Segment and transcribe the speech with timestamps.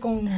[0.00, 0.28] con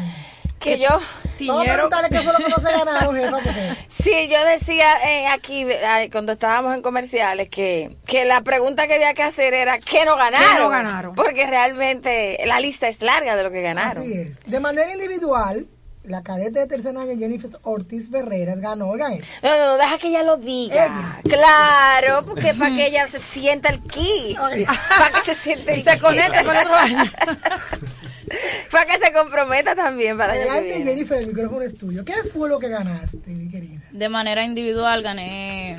[0.61, 1.01] que yo
[1.47, 3.31] Vamos a preguntarle qué fue lo que no se ganaron, jefa.
[3.31, 3.77] Porque...
[3.89, 5.67] Sí, yo decía eh, aquí
[6.13, 10.17] cuando estábamos en comerciales que, que la pregunta que había que hacer era ¿qué no
[10.17, 10.49] ganaron?
[10.49, 11.15] ¿Qué no ganaron?
[11.15, 14.05] Porque realmente la lista es larga de lo que ganaron.
[14.05, 14.45] Así es.
[14.47, 15.67] De manera individual,
[16.05, 20.09] la cadete de tercer año Jennifer Ortiz Ferreras ganó, oigan No, no, no, deja que
[20.09, 21.21] ella lo diga.
[21.25, 24.37] Claro, porque para que ella se sienta el ki.
[24.39, 27.05] para que se sienta el Y se conecte con otro año.
[28.71, 32.05] para que se comprometa también para Adelante, Jennifer, el micrófono es tuyo.
[32.05, 33.83] ¿Qué fue lo que ganaste, mi querida?
[33.91, 35.77] De manera individual gané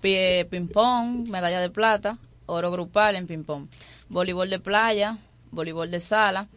[0.00, 3.68] ping-pong, medalla de plata, oro grupal en ping-pong,
[4.08, 5.18] voleibol de playa,
[5.50, 6.48] voleibol de sala,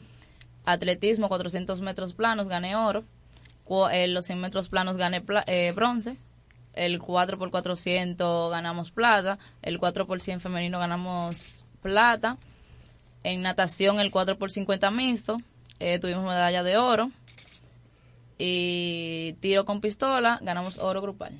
[0.65, 3.03] atletismo 400 metros planos, gané oro,
[3.91, 6.17] en los 100 metros planos gané eh, bronce,
[6.73, 12.37] el 4x400 ganamos plata, el 4x100 femenino ganamos plata,
[13.23, 15.37] en natación el 4 por 50 mixto,
[15.79, 17.11] eh, tuvimos medalla de oro.
[18.37, 21.31] Y tiro con pistola, ganamos oro grupal.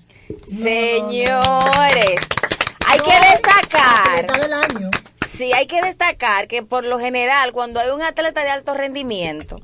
[0.45, 2.19] Señores,
[2.85, 4.39] hay que destacar.
[4.39, 4.91] Del año.
[5.27, 9.61] Sí, hay que destacar que por lo general, cuando hay un atleta de alto rendimiento,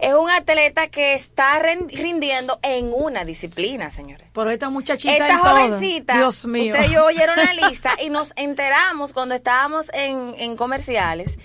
[0.00, 4.28] es un atleta que está rindiendo en una disciplina, señores.
[4.32, 5.16] Por esta muchachita.
[5.16, 6.16] Esta jovencita.
[6.16, 6.74] Dios mío.
[6.74, 11.38] Usted y yo oyeron la lista y nos enteramos cuando estábamos en, en comerciales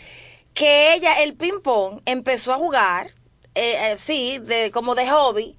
[0.58, 3.12] que ella, el ping-pong, empezó a jugar,
[3.54, 5.56] eh, eh, sí, de, como de hobby.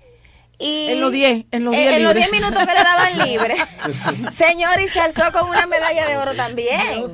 [0.58, 3.56] Y en los 10 en los 10 en, los 10 minutos que le daban libre
[4.32, 7.04] señor y se alzó con una medalla de oro también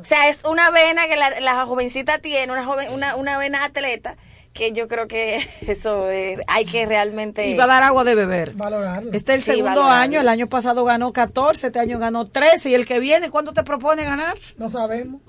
[0.00, 3.64] o sea es una vena que la, la jovencita tiene una joven una, una vena
[3.64, 4.16] atleta
[4.56, 6.08] que yo creo que eso
[6.48, 7.46] hay que realmente...
[7.48, 8.54] Y va a dar agua de beber.
[8.54, 9.12] Valorarlo.
[9.12, 12.74] Este es el segundo año, el año pasado ganó 14, este año ganó 13, y
[12.74, 14.36] el que viene, ¿cuánto te propone ganar?
[14.56, 15.20] No sabemos,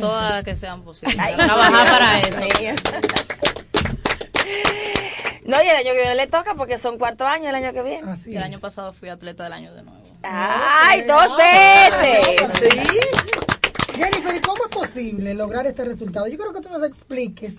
[0.00, 1.16] Todas que sean posibles.
[1.36, 2.40] Trabajar para eso.
[5.44, 7.82] No, y el año que viene le toca porque son cuarto año el año que
[7.82, 8.16] viene.
[8.26, 10.00] el año pasado fui atleta del año de nuevo.
[10.22, 12.50] ¡Ay, dos veces!
[12.60, 12.80] Sí.
[13.96, 16.26] Jennifer, ¿cómo es posible lograr este resultado?
[16.28, 17.54] Yo creo que tú nos expliques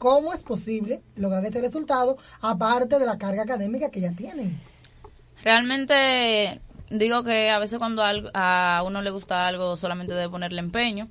[0.00, 4.58] ¿Cómo es posible lograr este resultado aparte de la carga académica que ya tienen?
[5.44, 11.08] Realmente digo que a veces cuando a uno le gusta algo solamente debe ponerle empeño.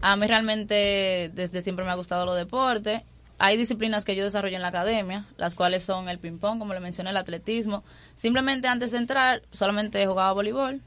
[0.00, 3.02] A mí realmente desde siempre me ha gustado los deportes.
[3.38, 6.80] Hay disciplinas que yo desarrollo en la academia, las cuales son el ping-pong, como le
[6.80, 7.84] mencioné, el atletismo.
[8.16, 10.80] Simplemente antes de entrar, solamente jugaba voleibol.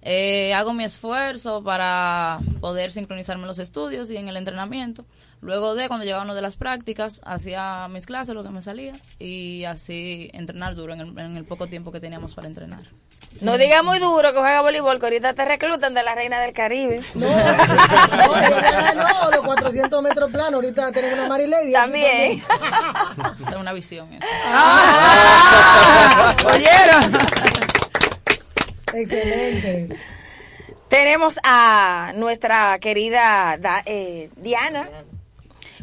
[0.00, 5.04] Eh, hago mi esfuerzo para poder sincronizarme en los estudios y en el entrenamiento.
[5.42, 8.92] Luego de cuando llegaba uno de las prácticas, hacía mis clases, lo que me salía,
[9.18, 12.84] y así entrenar duro en el, poco tiempo que teníamos para entrenar.
[13.40, 16.52] No diga muy duro que juega voleibol, que ahorita te reclutan de la Reina del
[16.52, 17.02] Caribe.
[17.14, 17.26] No,
[18.94, 21.72] no, no, los 400 metros planos, ahorita tenemos una Marilady.
[21.72, 22.42] También.
[22.46, 23.48] también.
[23.48, 24.08] es una visión.
[24.46, 26.36] ¡Ah!
[26.44, 27.18] ¿Oyeron?
[28.94, 29.96] Excelente.
[30.88, 34.88] Tenemos a nuestra querida eh, Diana.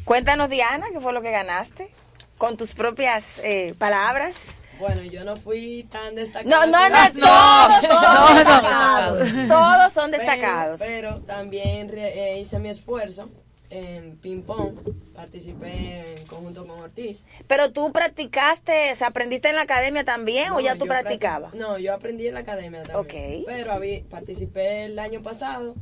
[0.09, 1.91] Cuéntanos, Diana, ¿qué fue lo que ganaste?
[2.39, 4.35] Con tus propias eh, palabras.
[4.79, 6.49] Bueno, yo no fui tan destacado.
[6.49, 9.29] No, no, no, todos son destacados.
[9.47, 10.79] Todos son destacados.
[10.79, 13.29] Pero, también eh, hice mi esfuerzo
[13.69, 14.79] en ping-pong.
[15.13, 17.27] Participé en conjunto con Ortiz.
[17.45, 21.53] Pero tú practicaste, ¿se aprendiste en la academia también o ya tú practicabas?
[21.53, 22.97] No, yo aprendí en la academia también.
[22.97, 23.45] Ok.
[23.45, 25.75] Pero habí, participé el año pasado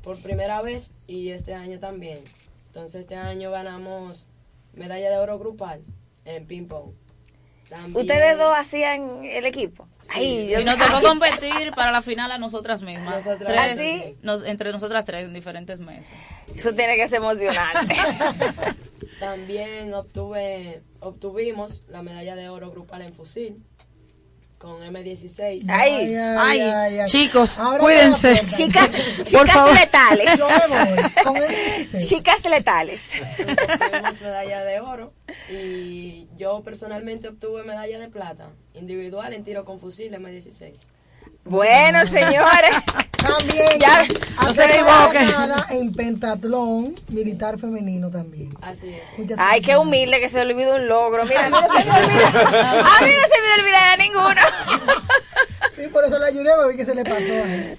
[0.00, 2.22] por primera vez y este año también.
[2.72, 4.28] Entonces este año ganamos
[4.74, 5.82] medalla de oro grupal
[6.24, 6.94] en ping pong.
[7.92, 9.86] ¿Ustedes dos hacían el equipo?
[10.18, 13.26] y nos tocó competir para la final a nosotras mismas.
[13.26, 14.16] Nosotras, tres,
[14.46, 16.14] entre nosotras tres en diferentes meses.
[16.54, 17.94] Eso tiene que ser emocionante.
[19.20, 23.62] También obtuve, obtuvimos la medalla de oro grupal en fusil
[24.62, 25.64] con M16.
[25.68, 28.42] Ay, ay, ay, chicos, cuídense.
[28.46, 28.92] Chicas,
[29.24, 30.40] chicas letales.
[32.08, 33.00] chicas letales.
[33.36, 35.14] Tuvimos medalla de oro
[35.50, 40.74] y yo personalmente obtuve medalla de plata individual en tiro con fusil M16.
[41.42, 42.70] Bueno, señores.
[43.22, 44.06] También ya
[44.42, 45.18] no se equivoque.
[45.70, 48.54] En pentatlón militar femenino también.
[48.60, 49.08] Así es.
[49.38, 51.24] Ay, qué humilde que se le olvidó un logro.
[51.24, 52.28] Mira, no se me olvida.
[52.28, 54.40] A mí no se me olvidará ninguno.
[55.76, 57.78] Sí, por eso le ayudé a ver qué se le pasó a él.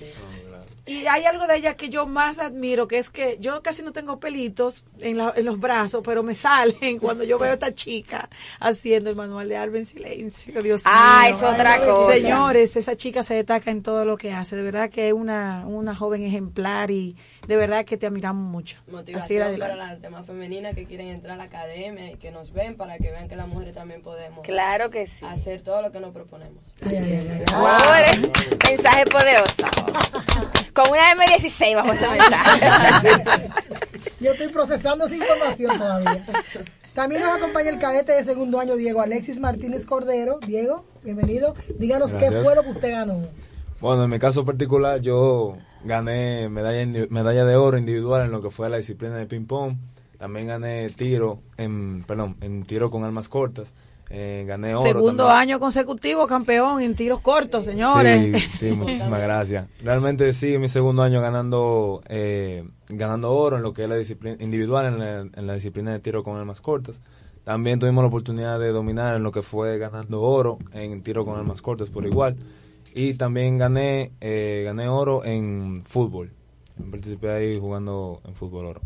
[0.85, 3.93] Y hay algo de ella que yo más admiro, que es que yo casi no
[3.93, 8.29] tengo pelitos en, en los brazos, pero me salen cuando yo veo a esta chica
[8.59, 10.61] haciendo el manual de Alba en silencio.
[10.61, 12.13] Dios ah, es otra cosa.
[12.13, 14.57] Señores, esa chica se destaca en todo lo que hace.
[14.57, 17.15] De verdad que es una, una joven ejemplar y
[17.47, 18.81] de verdad que te admiramos mucho.
[18.91, 22.75] Motivación para las demás femeninas que quieren entrar a la academia y que nos ven
[22.75, 25.25] para que vean que las mujeres también podemos claro que sí.
[25.25, 26.61] hacer todo lo que nos proponemos.
[28.69, 29.63] Mensaje poderoso.
[30.73, 33.23] Con una M16 bajo este mensaje.
[34.19, 36.25] Yo estoy procesando esa información todavía.
[36.93, 40.39] También nos acompaña el cadete de segundo año, Diego Alexis Martínez Cordero.
[40.45, 41.55] Diego, bienvenido.
[41.77, 43.27] Díganos qué fue lo que usted ganó.
[43.81, 48.49] Bueno, en mi caso particular, yo gané medalla, medalla de oro individual en lo que
[48.49, 49.75] fue la disciplina de ping-pong.
[50.17, 53.73] También gané tiro, en, perdón, en tiro con armas cortas.
[54.15, 54.93] Eh, gané oro.
[54.93, 58.43] Segundo año consecutivo campeón en tiros cortos, señores.
[58.43, 59.67] Sí, sí muchísimas gracias.
[59.81, 64.37] Realmente sí, mi segundo año ganando eh, ganando oro en lo que es la disciplina
[64.39, 67.01] individual, en la, en la disciplina de tiro con armas cortas.
[67.43, 71.35] También tuvimos la oportunidad de dominar en lo que fue ganando oro en tiro con
[71.39, 72.35] armas cortas por igual.
[72.93, 76.29] Y también gané, eh, gané oro en fútbol.
[76.91, 78.81] Participé ahí jugando en fútbol oro.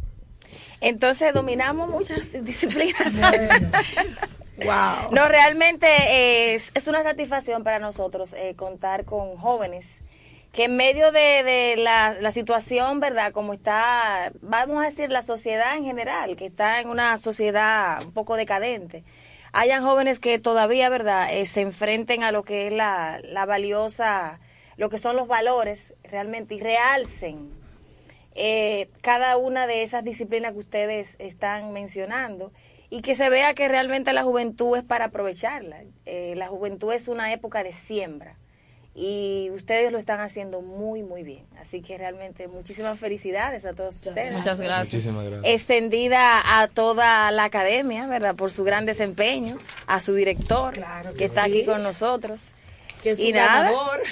[0.82, 3.20] Entonces dominamos muchas disciplinas.
[4.58, 5.12] wow.
[5.12, 10.02] No, realmente es, es, una satisfacción para nosotros eh, contar con jóvenes
[10.54, 13.32] que en medio de, de la, la, situación, ¿verdad?
[13.32, 18.12] Como está, vamos a decir, la sociedad en general, que está en una sociedad un
[18.12, 19.04] poco decadente
[19.54, 24.40] hayan jóvenes que todavía, ¿verdad?, eh, se enfrenten a lo que es la, la, valiosa,
[24.78, 27.57] lo que son los valores realmente y realcen
[28.40, 32.52] eh, cada una de esas disciplinas que ustedes están mencionando
[32.92, 35.84] y que se vea que realmente la juventud es para aprovecharla.
[36.06, 38.38] Eh, la juventud es una época de siembra
[38.94, 41.48] y ustedes lo están haciendo muy, muy bien.
[41.60, 44.34] Así que realmente muchísimas felicidades a todos ustedes.
[44.34, 44.94] Muchas gracias.
[44.94, 45.54] Muchísimas gracias.
[45.54, 48.36] Extendida a toda la academia, ¿verdad?
[48.36, 49.58] Por su gran desempeño,
[49.88, 50.74] a su director,
[51.18, 52.52] que, está aquí con nosotros.
[53.08, 54.02] Que es y ganador.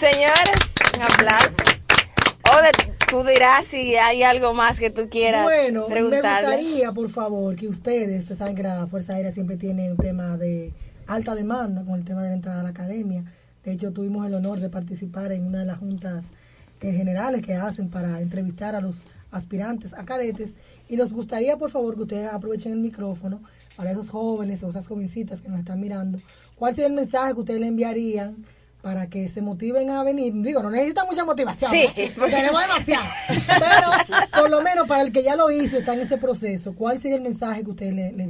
[0.00, 1.52] Señores, un aplauso.
[3.10, 7.68] Tú dirás si hay algo más que tú quieras bueno, me gustaría, por favor, que
[7.68, 10.72] ustedes, ustedes saben que la Fuerza Aérea siempre tiene un tema de
[11.06, 13.24] alta demanda con el tema de la entrada a la academia.
[13.64, 16.24] De hecho, tuvimos el honor de participar en una de las juntas
[16.80, 20.56] eh, generales que hacen para entrevistar a los aspirantes a cadetes
[20.88, 23.42] y nos gustaría, por favor, que ustedes aprovechen el micrófono
[23.78, 26.18] para esos jóvenes o esas jovencitas que nos están mirando.
[26.56, 28.44] ¿Cuál sería el mensaje que ustedes le enviarían?
[28.80, 30.32] para que se motiven a venir.
[30.36, 31.68] Digo, no necesitan mucha motivación.
[31.68, 31.88] Sí.
[31.96, 33.06] Tenemos demasiado.
[33.26, 37.00] Pero por lo menos para el que ya lo hizo, está en ese proceso, ¿cuál
[37.00, 38.26] sería el mensaje que usted le, le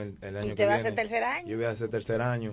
[0.00, 1.48] El, año ¿Y te vas a hacer tercer año?
[1.48, 2.52] Yo voy a hacer tercer año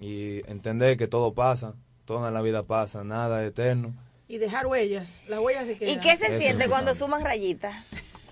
[0.00, 3.94] y entender que todo pasa, todo en la vida pasa, nada es eterno.
[4.28, 5.94] Y dejar huellas, las huellas se quedan.
[5.94, 7.74] ¿Y qué se siente cuando sumas rayitas?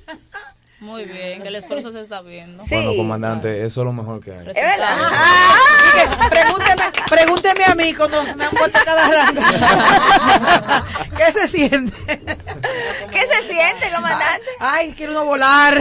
[0.81, 2.65] Muy bien, que el esfuerzo se está viendo.
[2.71, 4.49] Bueno, comandante, eso es lo mejor que hay.
[4.49, 4.97] Es verdad.
[6.31, 9.43] pregúnteme, pregúnteme a mí cuando me han puesto cada rango.
[11.19, 11.93] ¿Qué se siente?
[12.07, 14.47] ¿Qué se siente, comandante?
[14.59, 15.79] Ay, quiero uno volar.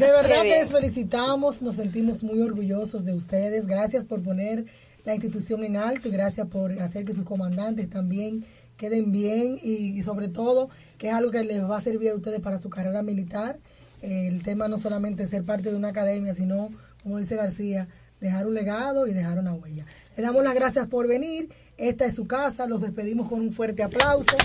[0.00, 3.66] De verdad que les felicitamos, nos sentimos muy orgullosos de ustedes.
[3.66, 4.64] Gracias por poner
[5.04, 8.46] la institución en alto y gracias por hacer que sus comandantes también
[8.78, 12.40] queden bien y, sobre todo que es algo que les va a servir a ustedes
[12.40, 13.58] para su carrera militar
[14.00, 16.70] el tema no solamente ser parte de una academia, sino,
[17.02, 17.88] como dice García,
[18.20, 19.84] dejar un legado y dejar una huella.
[20.16, 21.50] Le damos las gracias por venir.
[21.80, 22.66] Esta es su casa.
[22.66, 24.36] Los despedimos con un fuerte aplauso.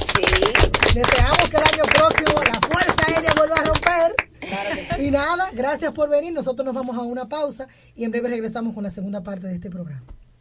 [0.94, 5.02] Deseamos que el año próximo la Fuerza Aérea vuelva a romper.
[5.02, 6.32] Y nada, gracias por venir.
[6.32, 9.56] Nosotros nos vamos a una pausa y en breve regresamos con la segunda parte de
[9.56, 10.06] este programa.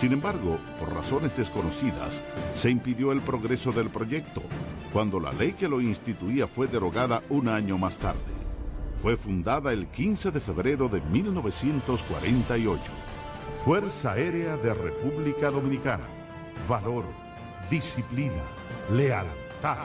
[0.00, 2.22] Sin embargo, por razones desconocidas,
[2.54, 4.40] se impidió el progreso del proyecto,
[4.94, 8.18] cuando la ley que lo instituía fue derogada un año más tarde.
[9.02, 12.80] Fue fundada el 15 de febrero de 1948.
[13.62, 16.04] Fuerza Aérea de República Dominicana.
[16.66, 17.04] Valor,
[17.68, 18.42] disciplina,
[18.90, 19.84] lealtad.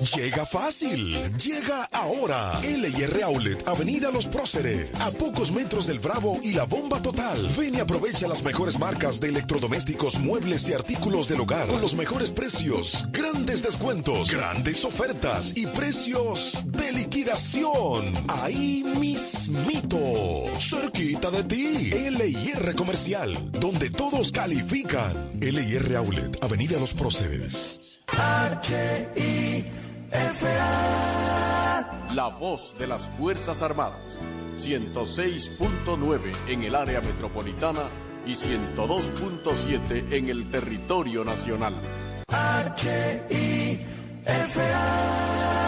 [0.00, 2.60] Llega fácil, llega ahora.
[2.60, 7.48] LIR Outlet, Avenida Los Próceres, a pocos metros del Bravo y la Bomba Total.
[7.56, 11.94] Ven y aprovecha las mejores marcas de electrodomésticos, muebles y artículos del hogar con los
[11.94, 18.12] mejores precios, grandes descuentos, grandes ofertas y precios de liquidación.
[18.42, 19.98] Ahí mismito,
[20.58, 21.90] cerquita de ti.
[22.10, 25.32] LIR Comercial, donde todos califican.
[25.40, 27.95] LIR Outlet, Avenida Los Próceres.
[32.14, 34.18] La voz de las Fuerzas Armadas.
[34.56, 37.82] 106.9 en el área metropolitana
[38.26, 41.74] y 102.7 en el territorio nacional.
[44.24, 45.65] Esta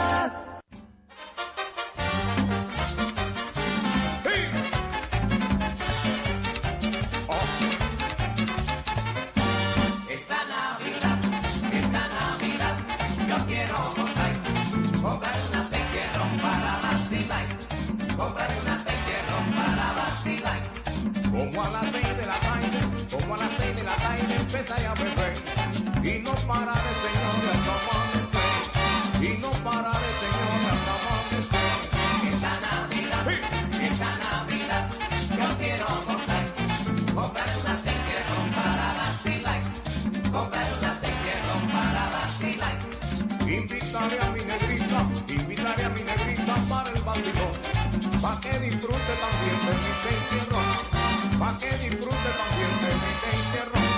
[24.49, 25.35] empezaré a beber.
[26.02, 28.55] Y no pararé, señor, hasta amanecer.
[29.21, 31.69] Y no pararé, señor, hasta amanecer.
[32.33, 33.25] Esta Navidad,
[33.88, 34.85] esta Navidad,
[35.38, 36.47] yo quiero gozar.
[37.14, 39.61] Comprar una Tessierron para vacilar.
[40.33, 42.76] Comprar una Tessierron para vacilar.
[43.47, 47.52] Invitaré a mi negrita, invitaré a mi negrita para el vacilón.
[48.23, 50.61] Pa' que disfrute también de mi encierro.
[51.38, 53.98] Pa' que disfrute también de mi encierro.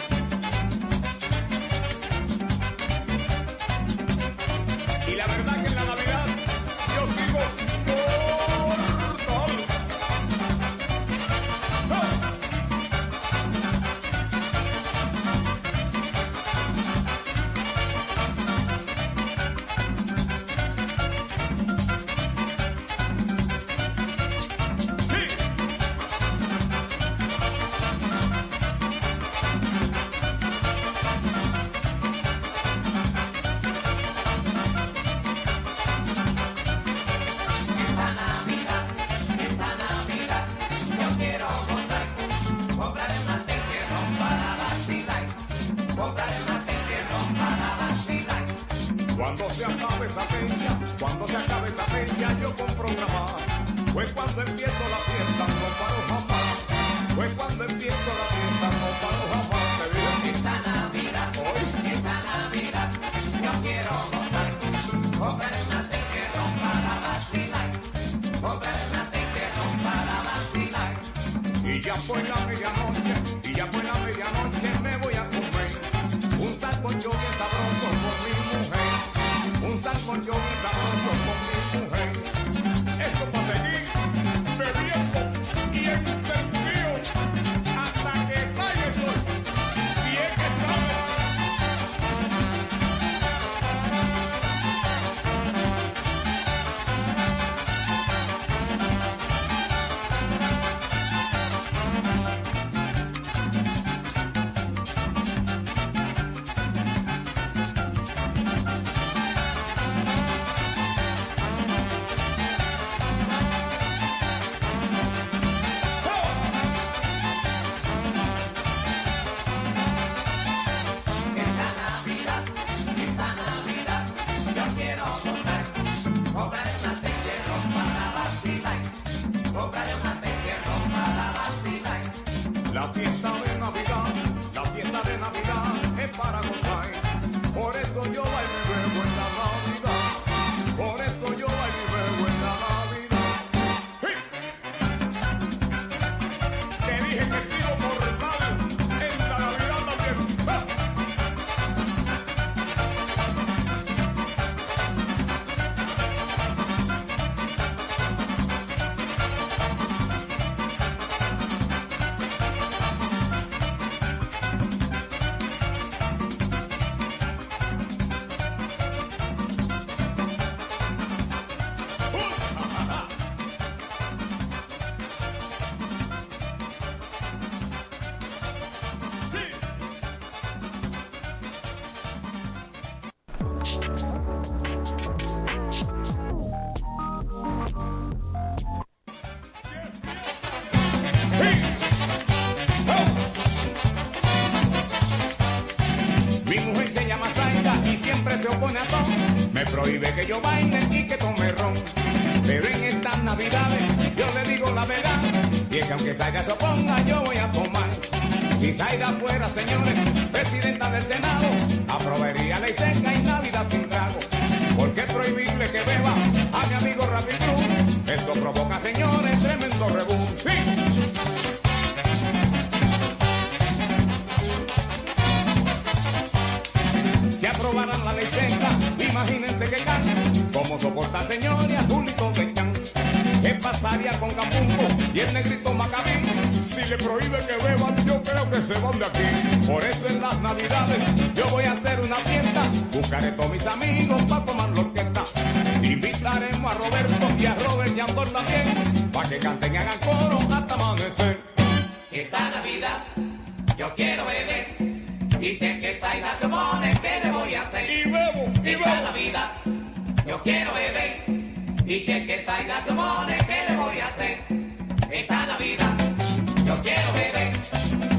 [54.41, 54.80] empieza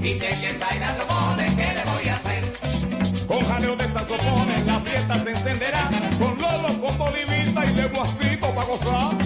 [0.03, 2.43] Y sé que Zaira se opone, ¿qué le voy a hacer?
[3.25, 5.91] Con jaleo de saxofones la fiesta se encenderá.
[6.19, 9.22] Con Lolo, con Bolivita y de guasito para gozar.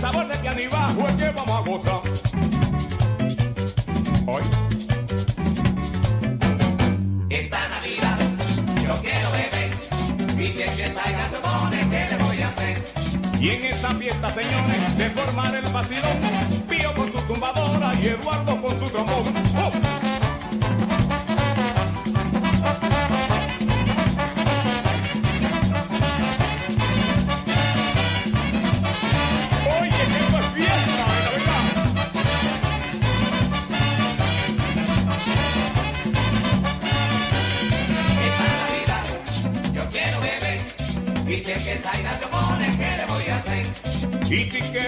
[0.00, 2.00] sabor de piano y es que vamos a gozar.
[4.26, 4.42] Hoy.
[7.30, 8.18] Esta Navidad
[8.86, 9.70] yo quiero beber
[10.38, 12.84] y si es que salga se pone, ¿qué le voy a hacer?
[13.40, 16.18] Y en esta fiesta, señores, se formará el vacilón,
[16.68, 19.47] Pío con su tumbadora y Eduardo con su trombón.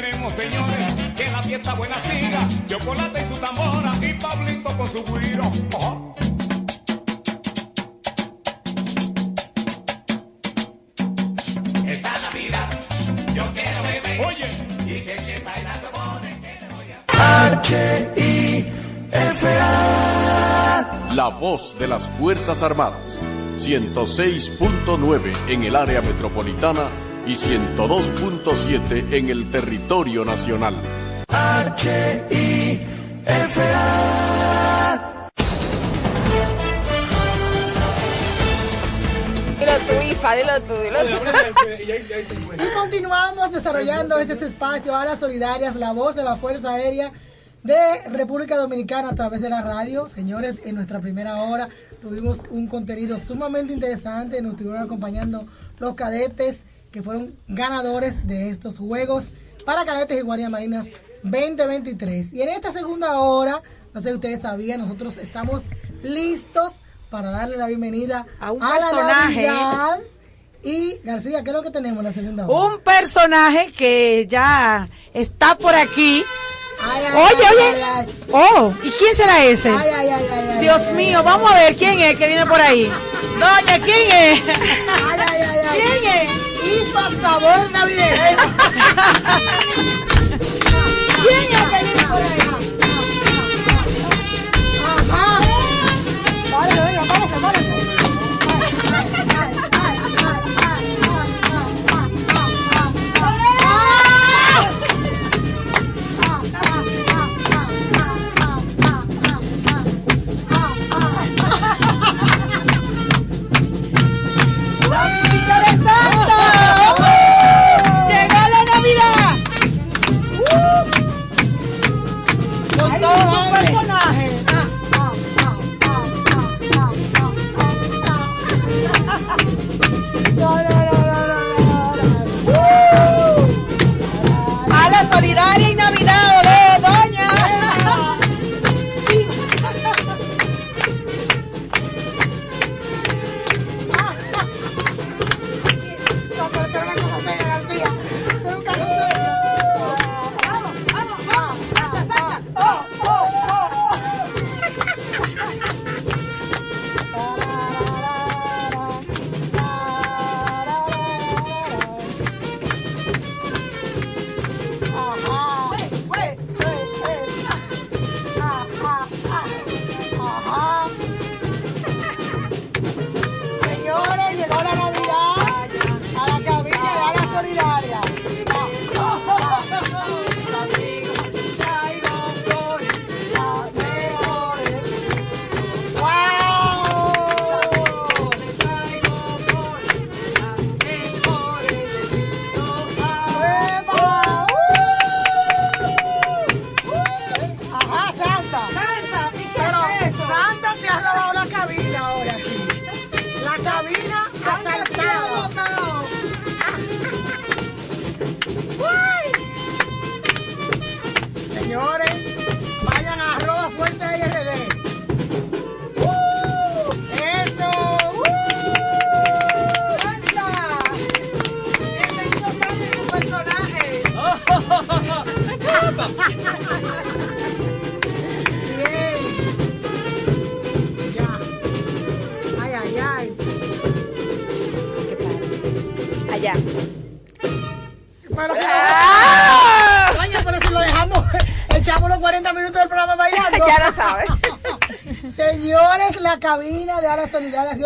[0.00, 5.04] Queremos, señores, que la fiesta buena siga, chocolate y su tambora y Pablito con su
[5.04, 5.50] guiro.
[5.74, 6.14] Oh.
[11.86, 12.68] Esta Navidad
[13.34, 14.20] yo quiero beber.
[14.26, 14.46] Oye,
[14.86, 16.96] y que Zaira se opone, ¿qué le voy a
[19.30, 21.14] hacer?
[21.14, 23.20] La voz de las Fuerzas Armadas.
[23.56, 26.88] 106.9 en el área metropolitana
[27.26, 30.74] y 102.7 en el territorio nacional.
[39.58, 42.62] Dilo tú, Ifa, dilo tú, dilo tú.
[42.62, 47.12] Y continuamos desarrollando este su espacio a las solidarias, la voz de la Fuerza Aérea
[47.62, 50.08] de República Dominicana a través de la radio.
[50.08, 51.68] Señores, en nuestra primera hora
[52.00, 54.40] tuvimos un contenido sumamente interesante.
[54.40, 55.46] Nos estuvieron acompañando
[55.78, 59.26] los cadetes que fueron ganadores de estos Juegos
[59.64, 60.86] para Cadetes y Guardias Marinas
[61.22, 62.32] 2023.
[62.32, 63.62] Y en esta segunda hora,
[63.94, 65.62] no sé si ustedes sabían, nosotros estamos
[66.02, 66.72] listos
[67.10, 69.46] para darle la bienvenida A un la personaje.
[69.46, 70.00] Navidad.
[70.62, 72.74] Y García, ¿qué es lo que tenemos en la segunda hora?
[72.74, 76.22] Un personaje que ya está por aquí.
[76.82, 77.82] Ay, ay, Oye, oye.
[77.84, 78.06] ay.
[78.32, 79.70] Oh, ¿y quién será ese?
[79.70, 82.90] Ay, ay, ay, Dios mío, vamos a ver quién es que viene por ahí.
[83.38, 84.42] Doña, ¿quién es?
[84.48, 85.80] Ay, ay, ay, ay.
[85.80, 86.29] ¿Quién es?
[86.78, 88.36] Ifa sabor navideño.
[91.22, 92.49] ¿Quién es por ahí?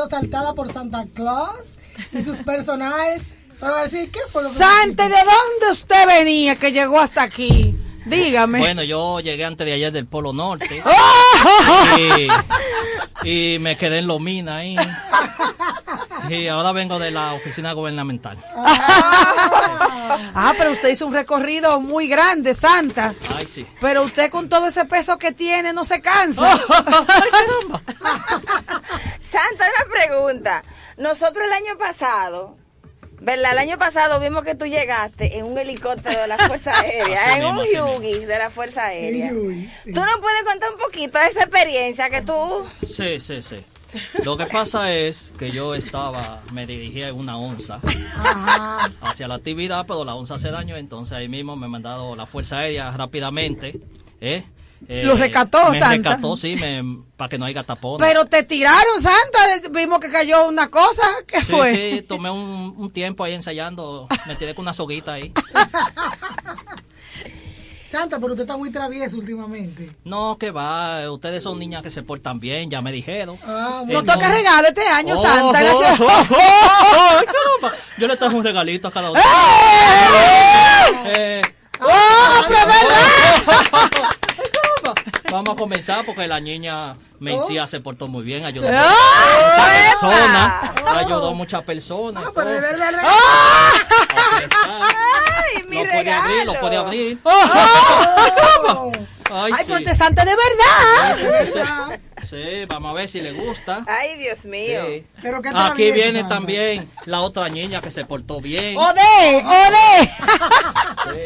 [0.04, 1.64] Sido saltada por Santa Claus
[2.12, 3.22] y sus personajes.
[3.60, 7.76] Pero decir, ¿qué fue lo que Sante, ¿de dónde usted venía que llegó hasta aquí?
[8.04, 8.58] Dígame.
[8.58, 11.96] Bueno, yo llegué antes de ayer del Polo Norte ¡Oh!
[13.24, 14.76] y, y me quedé en Lomina ahí.
[16.28, 18.36] Y ahora vengo de la oficina gubernamental.
[18.56, 23.14] Ah, pero usted hizo un recorrido muy grande, Santa.
[23.36, 23.66] Ay, sí.
[23.80, 26.60] Pero usted con todo ese peso que tiene no se cansa
[29.64, 30.62] una pregunta.
[30.96, 32.57] Nosotros el año pasado,
[33.20, 33.52] ¿verdad?
[33.52, 37.46] El año pasado vimos que tú llegaste en un helicóptero de la Fuerza Aérea, en
[37.46, 39.30] un Yugi de la Fuerza Aérea.
[39.33, 39.92] Yugi, sí.
[39.92, 42.66] ¿Tú nos puedes contar un poquito de esa experiencia que tú...
[42.83, 43.57] Sí, sí, sí.
[44.24, 48.90] Lo que pasa es que yo estaba, me dirigía en una onza Ajá.
[49.00, 52.26] hacia la actividad, pero la onza hace daño, entonces ahí mismo me han mandado la
[52.26, 53.80] Fuerza Aérea rápidamente.
[54.20, 54.44] ¿eh?
[54.88, 56.11] Eh, Lo rescató, me Santa.
[56.11, 58.07] rescató, sí, me- para que no haya tapones.
[58.07, 59.68] Pero te tiraron, Santa.
[59.70, 61.03] Vimos que cayó una cosa.
[61.27, 61.70] ¿Qué Sí, fue?
[61.73, 65.33] sí, tomé un, un tiempo ahí ensayando, me tiré con una soguita ahí.
[67.90, 69.88] Santa, pero usted está muy travieso últimamente.
[70.03, 73.38] No, que va, ustedes son niñas que se portan bien, ya me dijeron.
[73.47, 75.61] Ah, No toca regalo este año, Oh, Santa.
[75.73, 77.70] oh, oh, oh, oh.
[77.97, 79.20] Yo le traje un regalito a cada uno.
[81.07, 81.42] Eh,
[81.81, 84.11] ¡Oh, pero verdad!
[85.31, 88.83] Vamos a comenzar porque la niña Mencía se portó muy bien, ayudó ¡Ah!
[88.83, 90.01] a muchas ¡Epa!
[90.01, 92.25] personas, ayudó a muchas personas.
[92.35, 92.90] pero de verdad.
[94.27, 97.18] Ay, mi lo puede abrir, lo puede abrir.
[97.25, 98.92] ¡Oh!
[99.33, 99.73] Ay, Ay, sí.
[99.73, 101.16] protestante de verdad.
[101.16, 102.01] De verdad.
[102.29, 103.85] Sí, vamos a ver si le gusta.
[103.87, 104.83] Ay, Dios mío.
[104.87, 105.07] Sí.
[105.23, 108.77] Pero qué Aquí viene también la otra niña que se portó bien.
[108.77, 109.44] ¡Ode!
[109.44, 110.11] ¡Ode!
[110.97, 111.20] Aquí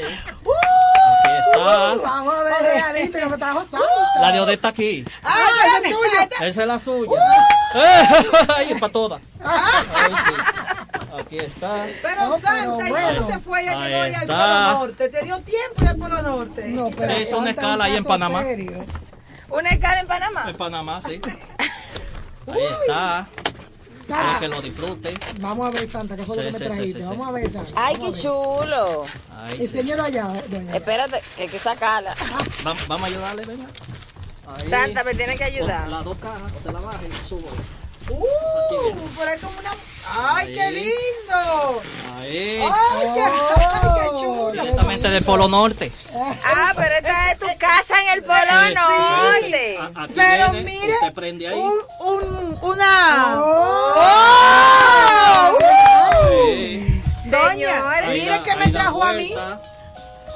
[1.38, 1.94] está.
[2.02, 4.20] Vamos a ver, regalito que me trajo Santa.
[4.20, 5.04] La de Odetta aquí.
[5.22, 5.42] ¡Ay,
[5.82, 6.48] espérame, espérate!
[6.48, 7.20] Esa es la suya.
[8.56, 9.20] Ay, es para todas.
[11.18, 11.86] Aquí está.
[12.02, 13.12] Pero No, Santa, pero ¿y bueno.
[13.14, 13.64] dónde se fue?
[13.64, 14.36] Ya Ahí llegó ya al está.
[14.72, 15.08] Polo Norte.
[15.08, 16.68] ¿Te dio tiempo ya al Polo Norte?
[16.68, 18.42] No, pero Se hizo una escala ahí en Panamá.
[18.42, 18.84] serio.
[19.48, 20.44] ¿Una escala en Panamá?
[20.48, 21.20] En Panamá, sí.
[22.50, 23.26] Ahí está.
[24.08, 25.14] Espero Santa, que lo disfruten.
[25.40, 26.98] vamos a ver, Santa, qué fue lo Sí, que me sí, trajiste.
[26.98, 27.08] sí, sí.
[27.10, 27.72] Vamos a ver, Santa.
[27.76, 29.04] Ay, qué chulo.
[29.36, 29.62] Ahí sí.
[29.64, 30.72] Enséñalo allá, doña.
[30.74, 32.14] Espérate, que hay que sacarla.
[32.66, 33.66] Va- Vamos a ayudarle, venga.
[34.46, 34.68] Ahí.
[34.70, 35.88] Santa, me tiene que ayudar.
[35.88, 37.48] Las dos cajas, te la bajas y subo.
[38.10, 38.94] ¡Uh!
[39.18, 39.70] Pero es como una...
[40.16, 41.82] ¡Ay, qué lindo!
[42.18, 42.60] Ahí.
[42.62, 44.50] ¡Ay, qué, ay, qué chulo!
[44.52, 45.92] Directamente del Polo Norte.
[46.44, 48.74] Ah, pero esta es tu casa en el Polo Sí, sí.
[48.74, 49.78] Norte.
[49.78, 51.58] A- Pero viene, mire, usted prende ahí.
[51.58, 53.34] un, un, una...
[53.38, 53.94] Oh.
[55.52, 55.58] ¡Oh!
[56.50, 57.02] Sí.
[57.24, 59.34] Doña, Señores, mire que me trajo a mí.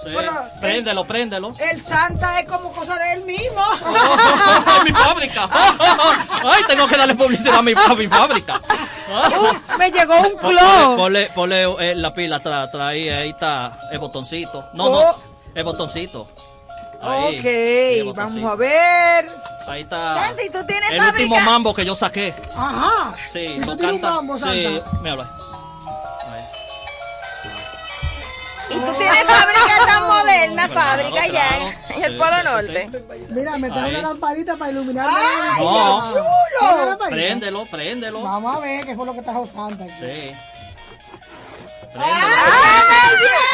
[0.02, 0.08] Sí.
[0.14, 1.54] Pero- Préndelo, préndelo.
[1.58, 3.60] El Santa es como cosa de él mismo.
[3.60, 5.48] ¡Oh, mi fábrica!
[6.44, 8.60] ¡Ay, tengo que darle publicidad a mi, a mi fábrica!
[9.08, 10.96] Uh, me llegó un Ponle, clon.
[10.96, 14.66] ponle, ponle, eh, la pila atrás, atrás, ahí, ahí está el botoncito.
[14.74, 14.90] No, Oh.
[14.90, 15.16] no,
[15.54, 16.26] el botoncito.
[17.02, 19.30] Ahí, Ok, el vamos a ver.
[19.68, 20.14] Ahí está.
[20.14, 21.22] Santa, ¿y tú tienes El fábrica?
[21.34, 22.34] último mambo que yo saqué.
[22.56, 23.14] Ajá.
[23.30, 24.10] Sí, ¿Y lo un canta.
[24.14, 24.90] mambo, sí, Santa?
[25.02, 25.30] me habla.
[28.72, 31.72] ¿Y tú tienes fábrica tan moderna, fábrica Claro, ya claro.
[31.90, 32.90] en, el Sí, Polo sí, sí, Norte?
[33.30, 35.06] Mira, me trae una lamparita para iluminar.
[35.08, 36.00] ¡Ay, No.
[36.12, 36.98] qué ¿Una chulo!
[37.10, 38.22] Préndelo, préndelo.
[38.22, 39.84] Vamos a ver qué fue lo que trajo Santa.
[39.84, 39.92] aquí.
[39.98, 40.32] Sí.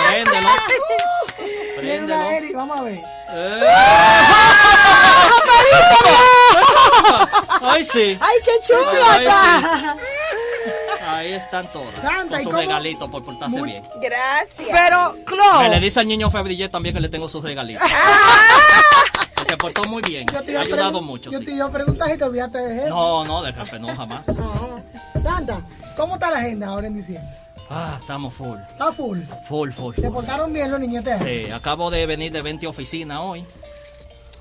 [0.09, 0.49] Préndelo.
[0.49, 2.31] ¡Ay, Préndelo.
[2.31, 3.01] Eri, vamos a ver.
[3.31, 3.67] Eh.
[7.61, 8.19] Ay, sí.
[8.21, 9.97] ¡Ay, qué chulo Ay, está!
[11.19, 11.93] Ahí están todos.
[12.01, 12.59] Santa, con ¿y sus cómo?
[12.63, 13.83] regalitos por portarse Muy- bien.
[14.01, 14.69] Gracias.
[14.71, 17.83] Pero, Se le Clon, dice al niño Febrillé también que le tengo sus regalitos.
[19.35, 20.27] Que se portó muy bien.
[20.33, 21.45] Yo te Ha ayudado mucho, Yo sí.
[21.47, 22.89] te iba a preguntar si te olvidaste de él.
[22.91, 24.29] No, no, del jefe no, jamás.
[24.29, 25.21] Ajá.
[25.23, 25.61] Santa,
[25.97, 27.29] ¿cómo está la agenda ahora en diciembre?
[27.71, 28.59] Ah, estamos full.
[28.71, 29.21] Está full.
[29.47, 30.13] Full, full, ¿Se full.
[30.13, 31.19] portaron bien los niños año?
[31.25, 33.45] Sí, acabo de venir de 20 oficina hoy.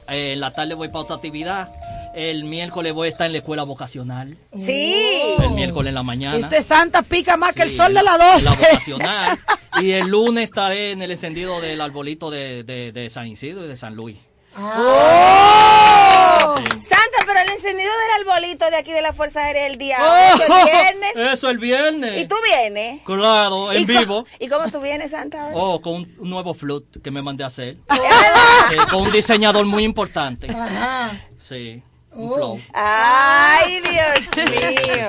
[0.07, 1.69] Eh, en la tarde voy para otra actividad.
[2.17, 4.35] El miércoles voy a estar en la escuela vocacional.
[4.57, 4.95] Sí.
[5.39, 6.35] El miércoles en la mañana.
[6.37, 8.49] este Santa pica más que el sol de la La 12.
[8.55, 9.37] vocacional.
[9.81, 13.67] y el lunes estaré en el encendido del arbolito de, de- de San Isidro y
[13.67, 14.17] de San Luis.
[14.57, 16.55] ¡Oh!
[16.57, 16.63] Sí.
[16.81, 20.35] Santa, pero el encendido del arbolito de aquí de la Fuerza Aérea el día Oh,
[20.35, 21.11] 8, el viernes.
[21.33, 22.21] Eso el viernes.
[22.23, 23.01] ¿Y tú vienes?
[23.03, 24.25] Claro, en ¿Y co- vivo.
[24.39, 25.43] ¿Y cómo tú vienes, Santa?
[25.43, 25.55] ahora?
[25.55, 27.77] Oh, con un, un nuevo flute que me mandé a hacer.
[27.77, 28.73] ¿Es verdad?
[28.73, 30.49] Eh, con un diseñador muy importante.
[30.49, 31.11] Ajá.
[31.39, 32.35] Sí, un Oh.
[32.35, 32.59] flow.
[32.73, 35.07] Ay, Dios mío.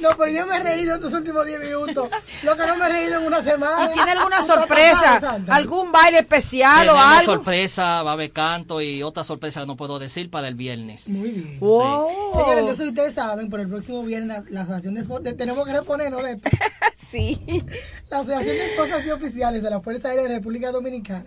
[0.00, 2.08] No, pero yo me he reído en estos últimos 10 minutos.
[2.42, 3.84] Lo que no me he reído en una semana.
[3.84, 5.38] ¿Y tiene alguna ¿Qué está sorpresa?
[5.48, 7.34] ¿Algún baile especial o algo?
[7.34, 11.06] sorpresa, va a haber canto y otra sorpresa que no puedo decir para el viernes.
[11.10, 11.60] Muy bien.
[11.60, 12.08] Wow.
[12.32, 15.36] Señores, no sé si ustedes saben, pero el próximo viernes la, la Asociación de Esposas,
[15.36, 16.48] tenemos que reponernos de esto.
[17.10, 17.40] Sí.
[18.08, 21.24] La Asociación de Esposas y Oficiales de la Fuerza Aérea de República Dominicana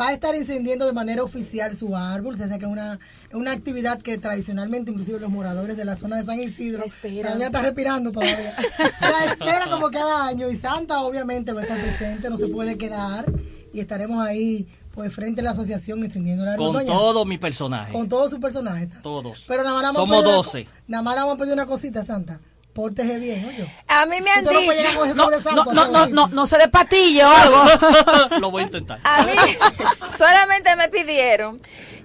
[0.00, 2.36] va a estar encendiendo de manera oficial su árbol.
[2.38, 2.98] Se hace que es una,
[3.32, 6.84] una actividad que tradicionalmente, inclusive los moradores de la zona de San Isidro,
[7.22, 8.54] la doña está respirando todavía,
[9.00, 10.50] la espera como cada año.
[10.50, 13.26] Y Santa obviamente va a estar presente, no se puede quedar.
[13.74, 16.66] Y estaremos ahí, pues, frente a la asociación encendiendo el árbol.
[16.68, 17.92] Con Doña, todos mis personajes.
[17.94, 18.90] con todos sus personajes.
[19.02, 19.44] Todos.
[19.48, 20.64] Pero nada más Somos pedir una 12.
[20.66, 22.40] co- Nada más vamos a pedir una cosita, Santa.
[22.72, 23.70] Pórtese bien, oye.
[23.86, 25.14] A mí me han dicho.
[25.14, 25.30] No,
[25.72, 28.38] no, no, no, no se dé patillo o algo.
[28.40, 29.00] Lo voy a intentar.
[29.04, 29.32] A mí
[30.16, 31.60] solamente me pidieron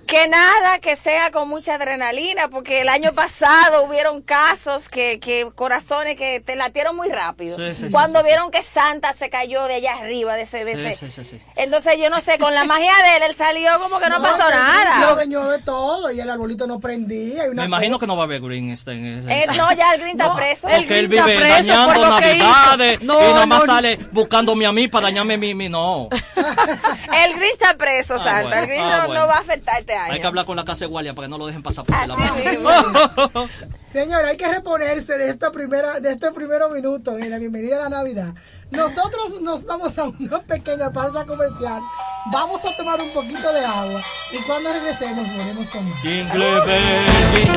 [0.08, 5.46] Que nada que sea con mucha adrenalina, porque el año pasado hubieron casos que, que
[5.54, 7.58] corazones que te latieron muy rápido.
[7.58, 8.30] Sí, sí, sí, Cuando sí, sí.
[8.30, 10.96] vieron que Santa se cayó de allá arriba, de ese, de Sí, ese.
[10.96, 11.42] sí, sí, sí.
[11.58, 14.50] Entonces yo no sé, con la magia de él, él salió como que no, pasó
[14.50, 15.02] nada.
[15.10, 17.46] Lo dañó de todo y el arbolito no prendía.
[17.46, 19.44] Y una Me imagino que no va a haber Green este en ese.
[19.44, 20.68] Eh, no, ya el Green está preso.
[20.70, 25.54] Porque él vive dañando navidades y nada más sale buscándome a mí para dañarme mi,
[25.54, 26.08] mi no.
[27.18, 28.42] El Green está preso, Ah, Santa.
[28.44, 29.22] bueno, el Green ah, no, bueno.
[29.22, 31.38] no va a afectar Hay que hablar con la casa de guardia para que no
[31.38, 33.48] lo dejen pasar por la Así mano.
[33.92, 37.90] Señor, hay que reponerse de esta primera, de este primero minuto en la bienvenida a
[37.90, 38.34] la Navidad.
[38.72, 41.82] Nosotros nos vamos a una pequeña pausa comercial.
[42.32, 44.04] Vamos a tomar un poquito de agua
[44.34, 46.04] y cuando regresemos volvemos con más.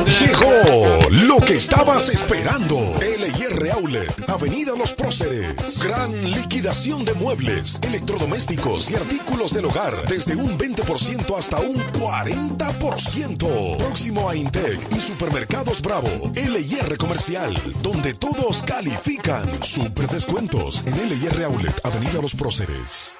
[0.07, 2.77] Llegó lo que estabas esperando.
[3.01, 5.83] LIR Outlet, Avenida Los Próceres.
[5.83, 10.07] Gran liquidación de muebles, electrodomésticos y artículos del hogar.
[10.07, 13.77] Desde un 20% hasta un 40%.
[13.77, 16.31] Próximo a Intec y Supermercados Bravo.
[16.33, 19.61] LIR Comercial, donde todos califican.
[19.61, 23.17] Super descuentos en LIR Outlet, Avenida Los Próceres.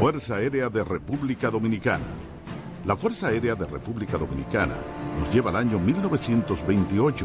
[0.00, 2.06] Fuerza Aérea de República Dominicana.
[2.84, 4.74] La Fuerza Aérea de República Dominicana
[5.20, 7.24] nos lleva al año 1928,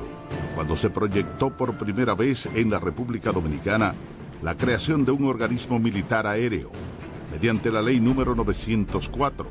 [0.54, 3.96] cuando se proyectó por primera vez en la República Dominicana
[4.44, 6.70] la creación de un organismo militar aéreo,
[7.32, 9.48] mediante la ley número 904,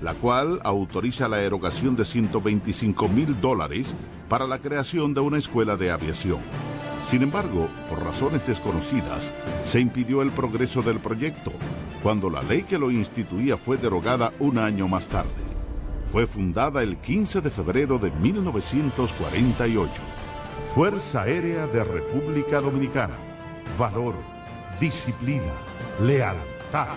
[0.00, 3.94] la cual autoriza la erogación de 125 mil dólares
[4.30, 6.71] para la creación de una escuela de aviación.
[7.02, 9.30] Sin embargo, por razones desconocidas,
[9.64, 11.52] se impidió el progreso del proyecto,
[12.02, 15.28] cuando la ley que lo instituía fue derogada un año más tarde.
[16.10, 19.90] Fue fundada el 15 de febrero de 1948.
[20.74, 23.14] Fuerza Aérea de República Dominicana.
[23.78, 24.14] Valor,
[24.80, 25.52] disciplina,
[26.00, 26.96] lealtad.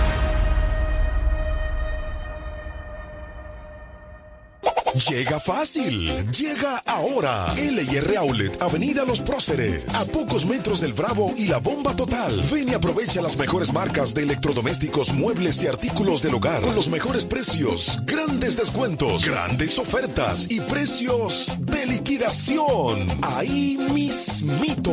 [4.93, 7.53] Llega fácil, llega ahora.
[7.55, 12.41] LIR Outlet, Avenida Los Próceres, a pocos metros del Bravo y la Bomba Total.
[12.51, 16.89] Ven y aprovecha las mejores marcas de electrodomésticos, muebles y artículos del hogar con los
[16.89, 23.07] mejores precios, grandes descuentos, grandes ofertas y precios de liquidación.
[23.37, 24.91] Ahí mismito,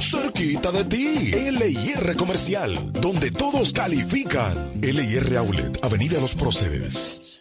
[0.00, 1.30] cerquita de ti.
[1.52, 4.72] LIR Comercial, donde todos califican.
[4.80, 7.40] LIR Outlet, Avenida Los Próceres.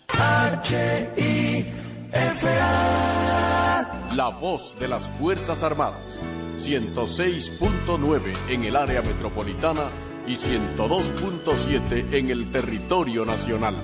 [4.15, 6.19] La voz de las Fuerzas Armadas.
[6.57, 9.83] 106.9 en el área metropolitana
[10.25, 13.75] y 102.7 en el territorio nacional.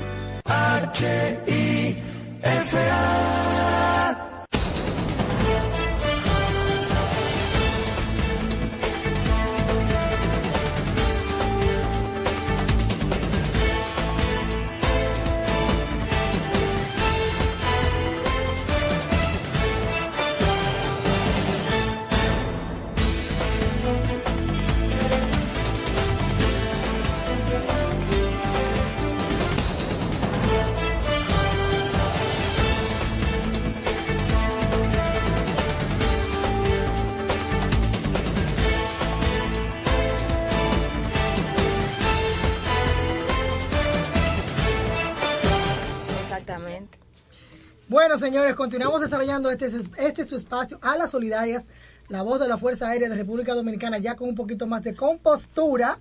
[2.41, 3.72] Exactamente.
[48.23, 49.65] Señores, continuamos desarrollando este,
[49.97, 51.65] este es su espacio a las solidarias,
[52.07, 54.95] la voz de la Fuerza Aérea de República Dominicana, ya con un poquito más de
[54.95, 55.99] compostura,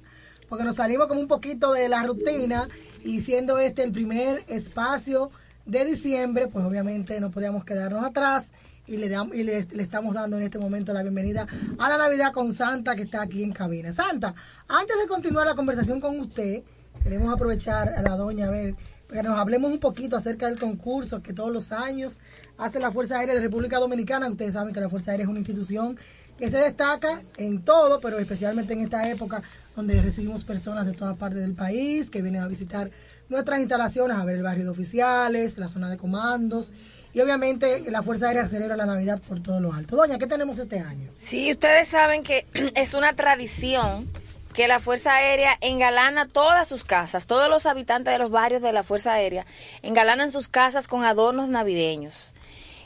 [0.49, 2.69] porque nos salimos como un poquito de la rutina
[3.03, 5.33] y siendo este el primer espacio
[5.67, 8.53] de diciembre, pues obviamente no podíamos quedarnos atrás
[8.87, 11.49] y le, dam- y le, le estamos dando en este momento la bienvenida
[11.81, 13.93] a la Navidad con Santa que está aquí en cabina.
[13.93, 14.33] Santa,
[14.69, 16.63] antes de continuar la conversación con usted,
[17.03, 18.77] queremos aprovechar a la doña a ver,
[19.13, 22.21] que nos hablemos un poquito acerca del concurso que todos los años
[22.59, 24.29] hace la Fuerza Aérea de República Dominicana.
[24.29, 25.99] Ustedes saben que la Fuerza Aérea es una institución
[26.39, 29.43] que se destaca en todo, pero especialmente en esta época
[29.77, 32.91] donde recibimos personas de todas partes del país que vienen a visitar
[33.29, 36.73] nuestras instalaciones, a ver el barrio de oficiales, la zona de comandos.
[37.15, 39.97] Y obviamente la Fuerza Aérea celebra la Navidad por todo lo alto.
[39.97, 41.11] Doña, ¿qué tenemos este año?
[41.19, 44.09] Sí, ustedes saben que es una tradición
[44.55, 48.73] que la Fuerza Aérea engalana todas sus casas, todos los habitantes de los barrios de
[48.73, 49.47] la Fuerza Aérea
[49.83, 52.35] engalanan sus casas con adornos navideños.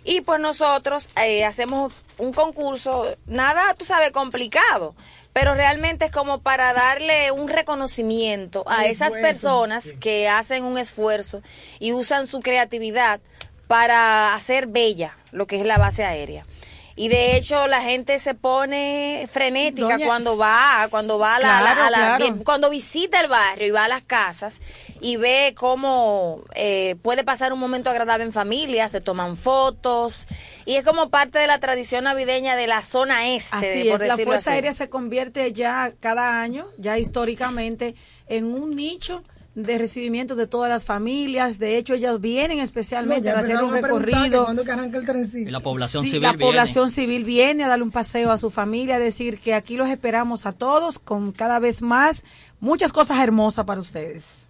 [0.04, 4.94] Y pues nosotros eh, hacemos un concurso, nada, tú sabes, complicado,
[5.32, 11.42] pero realmente es como para darle un reconocimiento a esas personas que hacen un esfuerzo
[11.80, 13.18] y usan su creatividad
[13.66, 16.46] para hacer bella lo que es la base aérea.
[16.98, 21.58] Y de hecho la gente se pone frenética Doña- cuando va, cuando va a la,
[21.58, 22.24] a la- Claro, a la- claro.
[22.24, 24.60] bien- cuando visita el barrio y va a las casas
[25.02, 30.26] y ve cómo eh, puede pasar un momento agradable en familia, se toman fotos
[30.64, 34.08] y es como parte de la tradición navideña de la zona este, Así por es,
[34.08, 34.56] la Fuerza así.
[34.56, 37.94] Aérea se convierte ya cada año, ya históricamente,
[38.26, 39.22] en un nicho
[39.56, 41.58] de recibimiento de todas las familias.
[41.58, 44.44] De hecho, ellas vienen especialmente ya a hacer un que recorrido.
[44.44, 45.48] ¿Cuándo que arranca el trencito?
[45.48, 46.44] Y la población Sí, civil la viene.
[46.44, 49.88] población civil viene a darle un paseo a su familia, a decir que aquí los
[49.88, 52.22] esperamos a todos con cada vez más
[52.60, 54.42] muchas cosas hermosas para ustedes.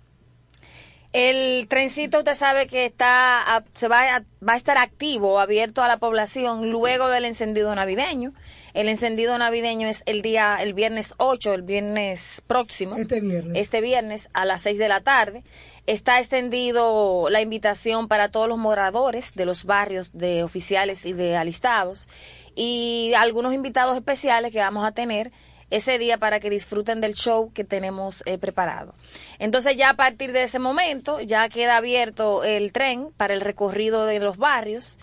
[1.13, 5.83] El trencito usted sabe que está a- se va a, va a estar activo, abierto
[5.83, 8.35] a la población luego del encendido navideño.
[8.77, 12.97] El encendido navideño es el día el viernes 8, el viernes próximo.
[12.97, 13.57] Este viernes.
[13.57, 15.45] Este viernes a las 6 de la tarde.
[15.87, 21.39] Está extendido la invitación para todos los moradores de los barrios de oficiales y de
[21.39, 22.11] alistados
[22.55, 25.33] y algunos invitados especiales que vamos a tener
[25.70, 28.95] ese día para que disfruten del show que tenemos eh, preparado.
[29.39, 34.05] Entonces ya a partir de ese momento ya queda abierto el tren para el recorrido
[34.05, 34.99] de los barrios.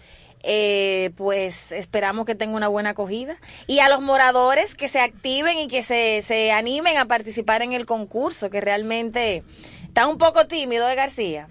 [0.46, 5.58] Eh, pues esperamos que tenga una buena acogida y a los moradores que se activen
[5.58, 9.44] y que se, se animen a participar en el concurso que realmente
[9.86, 11.48] está un poco tímido de García.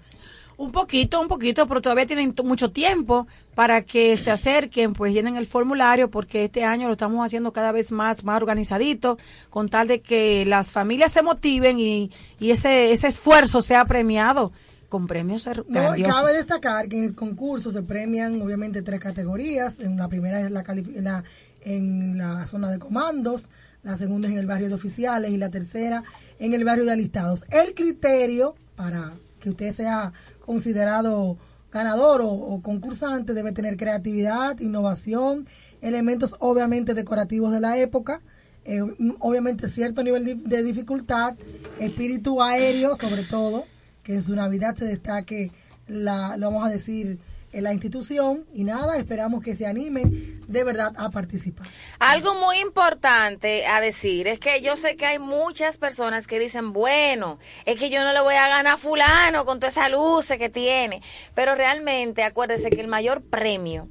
[0.57, 5.35] Un poquito, un poquito, pero todavía tienen mucho tiempo para que se acerquen, pues llenen
[5.35, 9.17] el formulario, porque este año lo estamos haciendo cada vez más, más organizadito,
[9.49, 14.51] con tal de que las familias se motiven y, y ese, ese esfuerzo sea premiado
[14.93, 19.79] con premios No, cabe destacar que en el concurso se premian obviamente tres categorías.
[19.79, 20.63] En la primera es la,
[21.01, 21.23] la
[21.61, 23.49] en la zona de comandos,
[23.81, 26.03] la segunda es en el barrio de oficiales y la tercera
[26.37, 27.43] en el barrio de alistados.
[27.49, 30.13] El criterio para que usted sea
[30.45, 31.39] considerado
[31.71, 35.47] ganador o, o concursante debe tener creatividad, innovación,
[35.81, 38.21] elementos obviamente decorativos de la época,
[38.63, 38.79] eh,
[39.17, 41.33] obviamente cierto nivel de dificultad,
[41.79, 43.65] espíritu aéreo sobre todo,
[44.03, 45.51] que en su Navidad se destaque,
[45.87, 47.19] la, lo vamos a decir,
[47.53, 48.45] en la institución.
[48.53, 51.67] Y nada, esperamos que se animen de verdad a participar.
[51.99, 56.73] Algo muy importante a decir es que yo sé que hay muchas personas que dicen,
[56.73, 60.25] bueno, es que yo no le voy a ganar a fulano con toda esa luz
[60.27, 61.01] que tiene,
[61.35, 63.87] pero realmente acuérdese que el mayor premio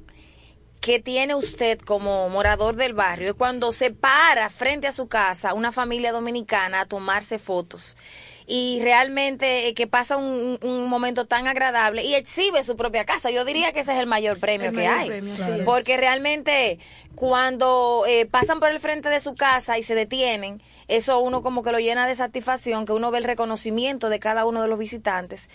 [0.81, 5.53] que tiene usted como morador del barrio es cuando se para frente a su casa
[5.53, 7.95] una familia dominicana a tomarse fotos
[8.45, 13.29] y realmente eh, que pasa un, un momento tan agradable y exhibe su propia casa.
[13.31, 15.07] Yo diría que ese es el mayor premio El que mayor hay.
[15.09, 15.35] premio.
[15.65, 16.79] Porque realmente
[17.15, 21.63] cuando eh, pasan por el frente de su casa y se detienen, eso uno como
[21.63, 24.77] que lo llena de satisfacción, que uno ve el reconocimiento de cada uno de los
[24.77, 25.47] visitantes.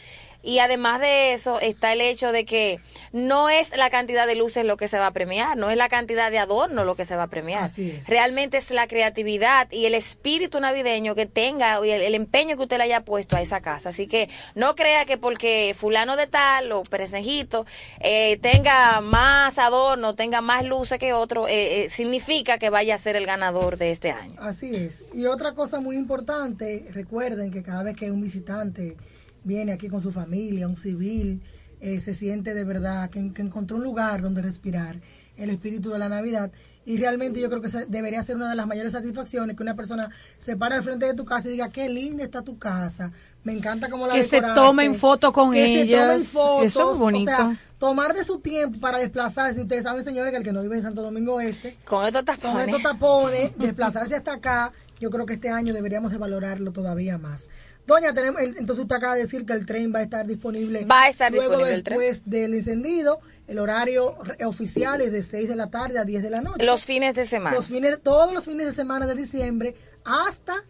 [0.49, 2.81] Y además de eso está el hecho de que
[3.13, 5.91] no es la cantidad de luces lo que se va a premiar, no es la
[5.91, 7.65] cantidad de adorno lo que se va a premiar.
[7.65, 8.07] Así es.
[8.07, 12.63] Realmente es la creatividad y el espíritu navideño que tenga y el, el empeño que
[12.63, 13.91] usted le haya puesto a esa casa.
[13.91, 17.67] Así que no crea que porque fulano de tal o perecejito
[18.01, 22.99] eh, tenga más adorno, tenga más luces que otro, eh, eh, significa que vaya a
[22.99, 24.37] ser el ganador de este año.
[24.39, 25.05] Así es.
[25.13, 28.97] Y otra cosa muy importante, recuerden que cada vez que un visitante
[29.45, 31.43] viene aquí con su familia, un civil,
[31.81, 34.97] eh, se siente de verdad que, que encontró un lugar donde respirar
[35.37, 36.51] el espíritu de la Navidad.
[36.85, 39.75] Y realmente yo creo que esa debería ser una de las mayores satisfacciones que una
[39.77, 40.09] persona
[40.41, 43.13] se para al frente de tu casa y diga, qué linda está tu casa,
[43.45, 44.61] me encanta cómo la Que se decoraste".
[44.61, 47.31] tomen foto con que se tomen fotos, Eso es muy bonito.
[47.31, 49.61] O sea, tomar de su tiempo para desplazarse.
[49.61, 52.37] Ustedes saben, señores, que el que no vive en Santo Domingo Este, Con estos con
[52.37, 52.67] tapones.
[52.69, 57.49] estos tapones, desplazarse hasta acá, yo creo que este año deberíamos de valorarlo todavía más.
[57.87, 60.85] Doña, tenemos, entonces usted acaba de decir que el tren va a estar disponible.
[60.85, 61.99] Va a estar luego disponible el tren.
[61.99, 63.21] después del encendido.
[63.47, 66.67] El horario oficial es de 6 de la tarde a 10 de la noche.
[66.67, 67.57] Los fines de semana.
[67.57, 69.75] Los fines, todos los fines de semana de diciembre
[70.05, 70.65] hasta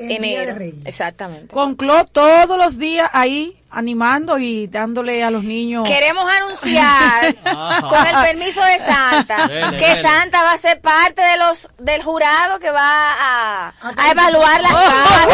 [0.00, 0.52] el Día de.
[0.54, 0.86] Reyes.
[0.86, 1.48] Exactamente.
[1.52, 5.86] Con Clo todos los días ahí animando y dándole a los niños.
[5.86, 7.34] Queremos anunciar,
[7.88, 10.02] con el permiso de Santa, Dele, que dele.
[10.02, 14.72] Santa va a ser parte de los del jurado que va a, a evaluar las
[14.72, 15.28] Oh, casas.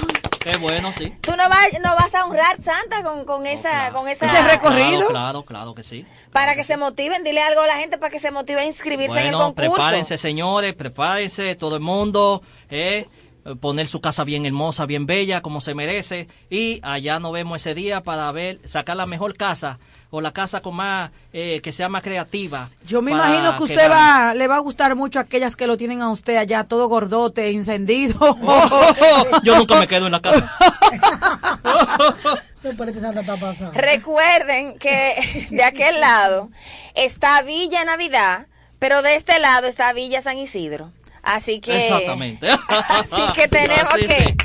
[0.44, 1.10] Qué bueno, sí.
[1.22, 5.42] Tú no vas, no vas a honrar Santa con, con esa, con esa Claro, claro,
[5.42, 6.04] claro que sí.
[6.32, 7.24] para que se motiven.
[7.24, 9.72] Dile algo a la gente para que se motive a inscribirse en el concurso.
[9.72, 13.06] prepárense, señores, prepárense, todo el mundo, eh,
[13.58, 17.74] poner su casa bien hermosa, bien bella, como se merece, y allá nos vemos ese
[17.74, 19.78] día para ver, sacar la mejor casa,
[20.14, 22.70] o la casa con más, eh, que sea más creativa.
[22.86, 25.76] Yo me imagino que usted va, le va a gustar mucho a aquellas que lo
[25.76, 28.20] tienen a usted allá todo gordote, encendido.
[29.42, 30.56] Yo nunca me quedo en la casa.
[33.74, 36.48] Recuerden que de aquel lado
[36.94, 38.46] está Villa Navidad,
[38.78, 40.92] pero de este lado está Villa San Isidro.
[41.24, 42.48] Así que Exactamente.
[42.68, 44.36] Así que tenemos Así que sí.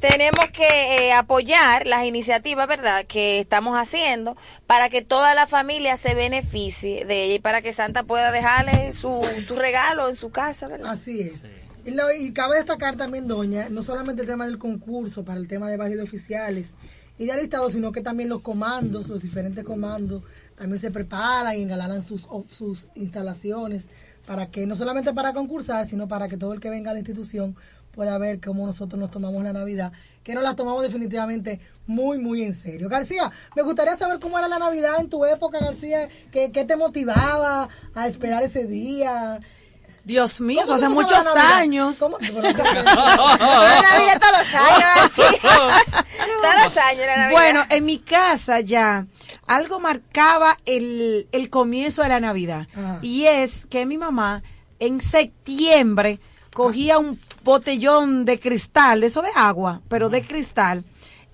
[0.00, 4.36] Tenemos que eh, apoyar las iniciativas, ¿verdad?, que estamos haciendo
[4.66, 8.92] para que toda la familia se beneficie de ella y para que Santa pueda dejarle
[8.92, 10.92] su, su regalo en su casa, ¿verdad?
[10.92, 11.42] Así es.
[11.86, 15.76] Y, cabe destacar también, doña, no solamente el tema del concurso para el tema de
[15.76, 16.74] barrios oficiales
[17.16, 20.24] y de alistados, sino que también los comandos, los diferentes comandos,
[20.56, 23.84] también se preparan y engalanan sus, sus instalaciones
[24.26, 26.98] para que, no solamente para concursar, sino para que todo el que venga a la
[26.98, 27.54] institución
[27.96, 29.90] pueda ver cómo nosotros nos tomamos la Navidad,
[30.22, 32.90] que nos la tomamos definitivamente muy, muy en serio.
[32.90, 36.76] García, me gustaría saber cómo era la Navidad en tu época, García, qué, qué te
[36.76, 39.40] motivaba a esperar ese día.
[40.04, 41.98] Dios mío, ¿Cómo eso hace muchos la años.
[41.98, 42.16] ¿Cómo?
[42.20, 45.22] La Navidad todos los años, así.
[45.42, 47.32] todos los años la Navidad.
[47.32, 49.06] Bueno, en mi casa ya
[49.46, 52.68] algo marcaba el, el comienzo de la Navidad.
[52.76, 52.98] Ah.
[53.02, 54.44] Y es que mi mamá
[54.78, 56.20] en septiembre
[56.54, 60.84] cogía un botellón de cristal, de eso de agua, pero de cristal,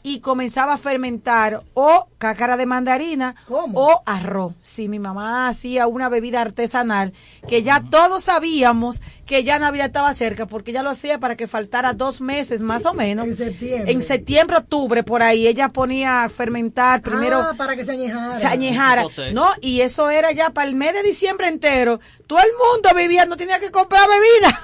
[0.02, 4.52] y comenzaba a fermentar o cácara de mandarina o arroz.
[4.60, 7.14] Sí, mi mamá hacía una bebida artesanal
[7.48, 11.46] que ya todos sabíamos que ya Navidad estaba cerca porque ella lo hacía para que
[11.46, 13.26] faltara dos meses más o menos.
[13.26, 13.92] En septiembre.
[13.92, 17.38] En septiembre, octubre, por ahí, ella ponía a fermentar primero.
[17.38, 18.38] Ah, para que se añejara.
[18.38, 19.48] Se añejara, ¿no?
[19.62, 22.00] Y eso era ya para el mes de diciembre entero.
[22.26, 24.60] Todo el mundo vivía, no tenía que comprar bebida.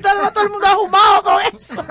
[0.00, 1.84] Todo el mundo ahumado con eso.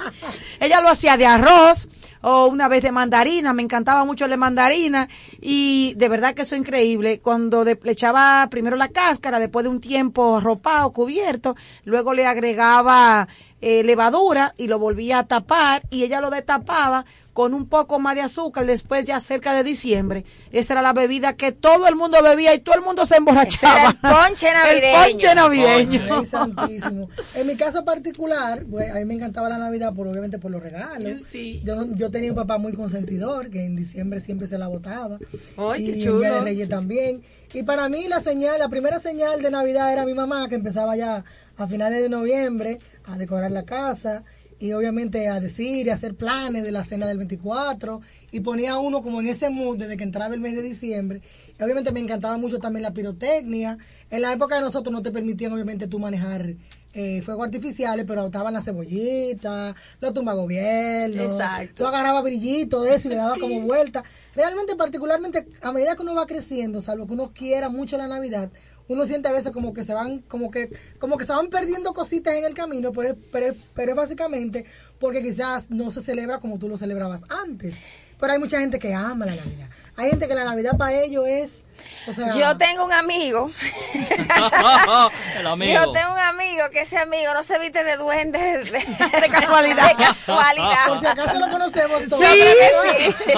[0.60, 1.88] Ella lo hacía de arroz
[2.22, 5.08] o una vez de mandarina, me encantaba mucho el de mandarina
[5.40, 7.20] y de verdad que eso es increíble.
[7.20, 13.26] Cuando le echaba primero la cáscara, después de un tiempo arropado, cubierto, luego le agregaba
[13.60, 17.04] eh, levadura y lo volvía a tapar y ella lo destapaba
[17.40, 20.26] con un poco más de azúcar después ya cerca de diciembre.
[20.52, 23.96] Esa era la bebida que todo el mundo bebía y todo el mundo se emborrachaba.
[23.96, 24.92] Ese era el ponche navideño.
[24.94, 26.00] El ponche navideño.
[26.10, 27.08] Ay, santísimo.
[27.34, 30.62] En mi caso particular, pues, a mí me encantaba la Navidad, por obviamente por los
[30.62, 31.32] regalos.
[31.64, 35.16] Yo, yo tenía un papá muy consentidor, que en diciembre siempre se la botaba.
[35.56, 36.20] Ay, y qué chulo.
[36.20, 37.22] Día de Reyes también.
[37.54, 40.94] Y para mí la señal, la primera señal de Navidad era mi mamá, que empezaba
[40.94, 41.24] ya
[41.56, 44.24] a finales de noviembre a decorar la casa
[44.60, 49.02] y obviamente a decir y hacer planes de la cena del 24 y ponía uno
[49.02, 51.22] como en ese mood desde que entraba el mes de diciembre.
[51.60, 53.76] Obviamente me encantaba mucho también la pirotecnia.
[54.10, 56.54] En la época de nosotros no te permitían obviamente tú manejar
[56.92, 61.32] eh, fuegos artificiales, pero estaban las cebollitas, los tumbagobiernos.
[61.32, 61.74] Exacto.
[61.76, 64.02] Tú agarrabas brillito de eso y le dabas como vuelta.
[64.34, 68.50] Realmente, particularmente, a medida que uno va creciendo, salvo que uno quiera mucho la Navidad,
[68.88, 71.92] uno siente a veces como que se van, como que, como que se van perdiendo
[71.94, 74.64] cositas en el camino, pero, es- pero, es- pero es básicamente
[74.98, 77.76] porque quizás no se celebra como tú lo celebrabas antes.
[78.20, 79.68] Pero hay mucha gente que ama la Navidad.
[79.96, 81.64] Hay gente que la Navidad para ellos es,
[82.06, 83.50] o sea, Yo tengo un amigo.
[85.38, 85.72] El amigo.
[85.72, 89.88] Yo tengo un amigo que ese amigo no se viste de duende de, De casualidad.
[89.96, 90.86] De casualidad.
[90.86, 92.22] por si acaso lo conocemos todos.
[92.22, 93.32] Que sí.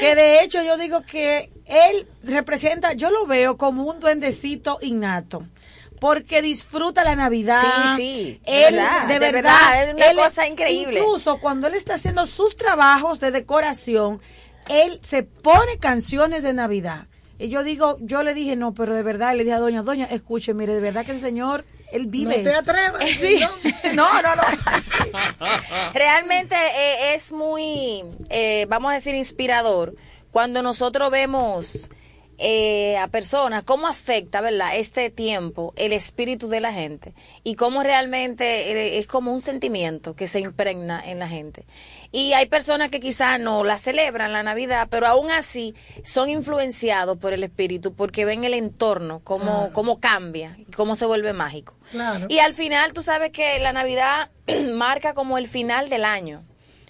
[0.00, 5.44] que de hecho yo digo que él representa, yo lo veo como un duendecito innato.
[6.00, 7.96] Porque disfruta la Navidad.
[7.96, 11.00] Sí, sí, Él, verdad, de de verdad, verdad, es una él- cosa increíble.
[11.00, 14.20] Incluso cuando él está haciendo sus trabajos de decoración,
[14.68, 17.06] él se pone canciones de Navidad.
[17.40, 20.06] Y yo digo, yo le dije, no, pero de verdad, le dije a doña, doña,
[20.06, 22.38] escuche, mire, de verdad que el señor, él vive.
[22.38, 22.60] No te esto".
[22.70, 23.02] atrevas.
[23.20, 23.40] Sí.
[23.94, 24.42] No, no, no.
[25.94, 29.94] Realmente eh, es muy, eh, vamos a decir, inspirador
[30.30, 31.90] cuando nosotros vemos
[32.38, 37.82] eh, a personas, cómo afecta, ¿verdad?, este tiempo, el espíritu de la gente y cómo
[37.82, 41.66] realmente eh, es como un sentimiento que se impregna en la gente.
[42.12, 45.74] Y hay personas que quizás no la celebran la Navidad, pero aún así
[46.04, 51.06] son influenciados por el espíritu porque ven el entorno, cómo, cómo cambia, y cómo se
[51.06, 51.74] vuelve mágico.
[51.90, 52.26] Claro.
[52.28, 54.30] Y al final tú sabes que la Navidad
[54.72, 56.44] marca como el final del año.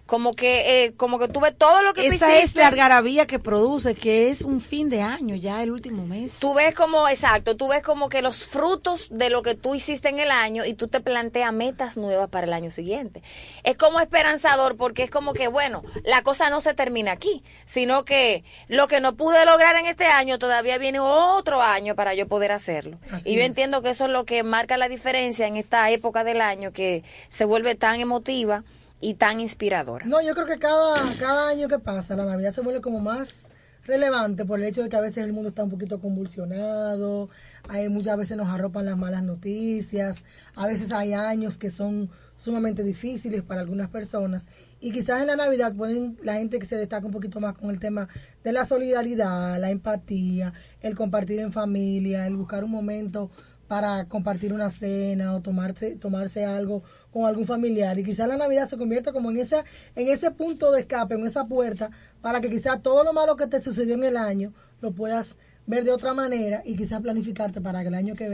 [0.09, 2.61] Como que, eh, como que tú ves todo lo que tú Esa es hiciste.
[2.61, 6.39] la algarabía que produce, que es un fin de año, ya el último mes.
[6.39, 10.09] Tú ves como, exacto, tú ves como que los frutos de lo que tú hiciste
[10.09, 13.23] en el año y tú te planteas metas nuevas para el año siguiente.
[13.65, 18.07] Es como esperanzador porque es como que, bueno, la cosa no se termina aquí, sino
[18.07, 22.27] que lo que no pude lograr en este año todavía viene otro año para yo
[22.27, 22.99] poder hacerlo.
[23.13, 23.47] Así y yo es.
[23.47, 27.05] entiendo que eso es lo que marca la diferencia en esta época del año que
[27.29, 28.65] se vuelve tan emotiva
[29.01, 30.07] y tan inspiradora.
[30.07, 33.49] No, yo creo que cada, cada año que pasa, la Navidad se vuelve como más
[33.89, 37.31] relevante por el hecho de que a veces el mundo está un poquito convulsionado,
[37.69, 40.23] hay muchas veces nos arropan las malas noticias,
[40.55, 44.47] a veces hay años que son sumamente difíciles para algunas personas
[44.81, 47.71] y quizás en la Navidad pueden la gente que se destaca un poquito más con
[47.71, 48.09] el tema
[48.45, 53.31] de la solidaridad, la empatía, el compartir en familia, el buscar un momento
[53.69, 56.83] para compartir una cena o tomarse tomarse algo
[57.13, 59.65] con algún familiar y quizás la Navidad se convierta como en esa
[59.97, 61.91] en ese punto de escape, en esa puerta
[62.21, 65.37] para que quizás todo lo malo que te sucedió en el año lo puedas
[65.67, 68.29] ver de otra manera y quizás planificarte para que el año que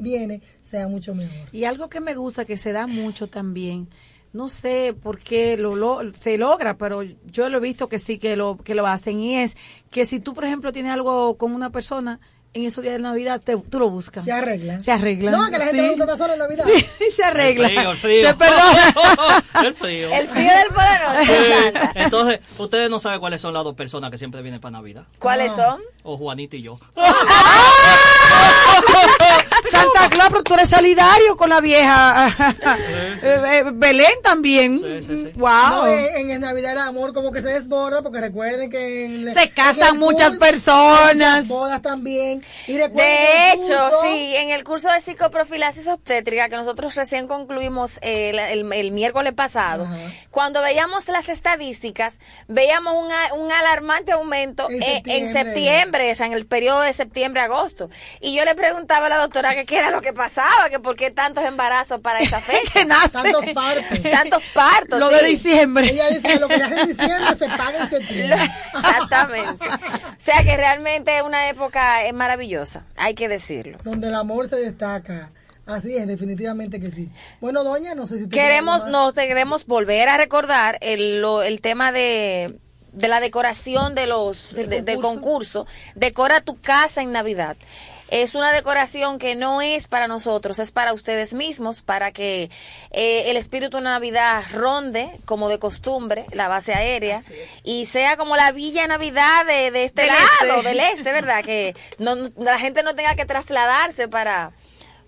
[0.00, 1.48] viene sea mucho mejor.
[1.52, 3.88] Y algo que me gusta, que se da mucho también,
[4.32, 8.18] no sé por qué lo, lo- se logra, pero yo lo he visto que sí
[8.18, 9.56] que lo, que lo hacen, y es
[9.90, 12.20] que si tú, por ejemplo, tienes algo con una persona,
[12.56, 14.24] en esos días de Navidad te- tú lo buscas.
[14.24, 14.80] Se arregla.
[14.80, 15.30] Se arregla.
[15.30, 15.82] No, que la gente Sí.
[15.82, 16.64] le gusta pasar en Navidad.
[16.66, 16.86] Sí,
[17.16, 17.68] se arregla.
[17.68, 18.28] El frío, el frío.
[18.28, 19.44] Se perdona.
[19.66, 20.10] el frío.
[20.12, 21.90] El frío del poderoso.
[21.94, 25.04] Entonces, ustedes no saben cuáles son las dos personas que siempre vienen para Navidad.
[25.18, 25.80] ¿Cuáles son?
[26.02, 26.78] O Juanita y yo.
[29.82, 32.34] Santa Claus, pero tú eres solidario con la vieja.
[33.22, 34.80] Eh, eh, Belén también.
[35.36, 35.48] Wow.
[35.48, 39.42] No, en, en Navidad el amor como que se desborda porque recuerden que en- Se
[39.44, 41.48] en casan el muchas curso personas.
[41.48, 42.84] bodas también y De
[43.52, 48.38] hecho, curso- sí, en el curso de psicoprofilaxis obstétrica que nosotros recién concluimos eh, el,
[48.38, 49.86] el- el miércoles pasado,
[50.30, 52.14] cuando veíamos las estadísticas,
[52.48, 52.94] veíamos
[53.34, 55.32] un, alarmante aumento En en, septiembre.
[55.42, 57.90] septiembre, o sea, en el periodo de septiembre-agosto.
[58.20, 60.96] Y yo le preguntaba a la doctora que qué era lo que pasaba, que por
[60.96, 62.72] qué tantos embarazos para esa fecha.
[62.72, 63.10] Que nace.
[63.10, 64.02] Tantos partos.
[64.10, 64.98] Tantos partos.
[64.98, 65.90] Lo de diciembre.
[65.90, 68.50] Ella dice que lo que hace en diciembre se paga en septiembre.
[68.74, 69.66] Exactamente.
[69.66, 73.78] O sea que realmente es una época eh, maravillosa, hay que decirlo.
[73.84, 75.30] Donde el amor se destaca.
[75.66, 77.10] Así es, definitivamente que sí.
[77.40, 81.60] Bueno, doña, no sé si usted Queremos, nos queremos volver a recordar el, lo- el
[81.60, 82.60] tema de,
[82.92, 85.66] de la decoración de los, de- del concurso.
[85.96, 87.56] Decora tu casa en Navidad.
[88.08, 92.50] Es una decoración que no es para nosotros, es para ustedes mismos, para que
[92.92, 97.20] eh, el espíritu de Navidad ronde, como de costumbre, la base aérea,
[97.64, 100.68] y sea como la Villa Navidad de, de este Del lado, este.
[100.68, 101.44] del este, ¿verdad?
[101.44, 104.52] Que no, la gente no tenga que trasladarse para,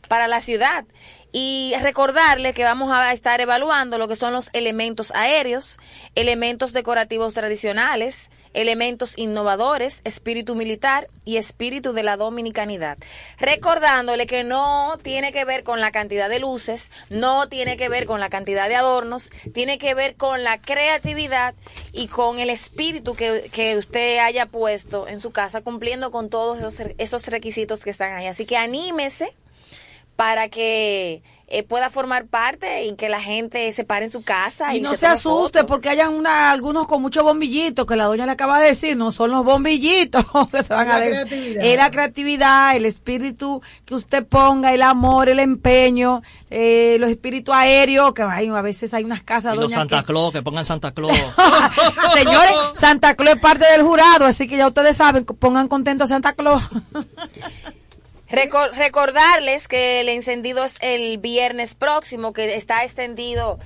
[0.08, 0.84] para la ciudad.
[1.30, 5.78] Y recordarle que vamos a estar evaluando lo que son los elementos aéreos,
[6.14, 8.30] elementos decorativos tradicionales,
[8.60, 12.98] elementos innovadores, espíritu militar y espíritu de la dominicanidad.
[13.38, 18.06] Recordándole que no tiene que ver con la cantidad de luces, no tiene que ver
[18.06, 21.54] con la cantidad de adornos, tiene que ver con la creatividad
[21.92, 26.58] y con el espíritu que, que usted haya puesto en su casa cumpliendo con todos
[26.58, 28.26] esos, esos requisitos que están ahí.
[28.26, 29.32] Así que anímese
[30.16, 34.74] para que eh, pueda formar parte y que la gente se pare en su casa.
[34.74, 38.26] Y Y, no se asuste porque hayan una, algunos con muchos bombillitos, que la doña
[38.26, 41.10] le acaba de decir, no son los bombillitos que se van La a ver.
[41.10, 41.64] creatividad.
[41.64, 47.54] Es la creatividad, el espíritu que usted ponga, el amor, el empeño, eh, los espíritus
[47.54, 50.42] aéreos, que hay, a veces hay unas casas, Y los doña, Santa que- Claus, que
[50.42, 51.12] pongan Santa Claus.
[52.14, 56.06] Señores, Santa Claus es parte del jurado, así que ya ustedes saben, pongan contento a
[56.06, 56.62] Santa Claus.
[58.30, 63.58] Recor- recordarles que el encendido es el viernes próximo, que está extendido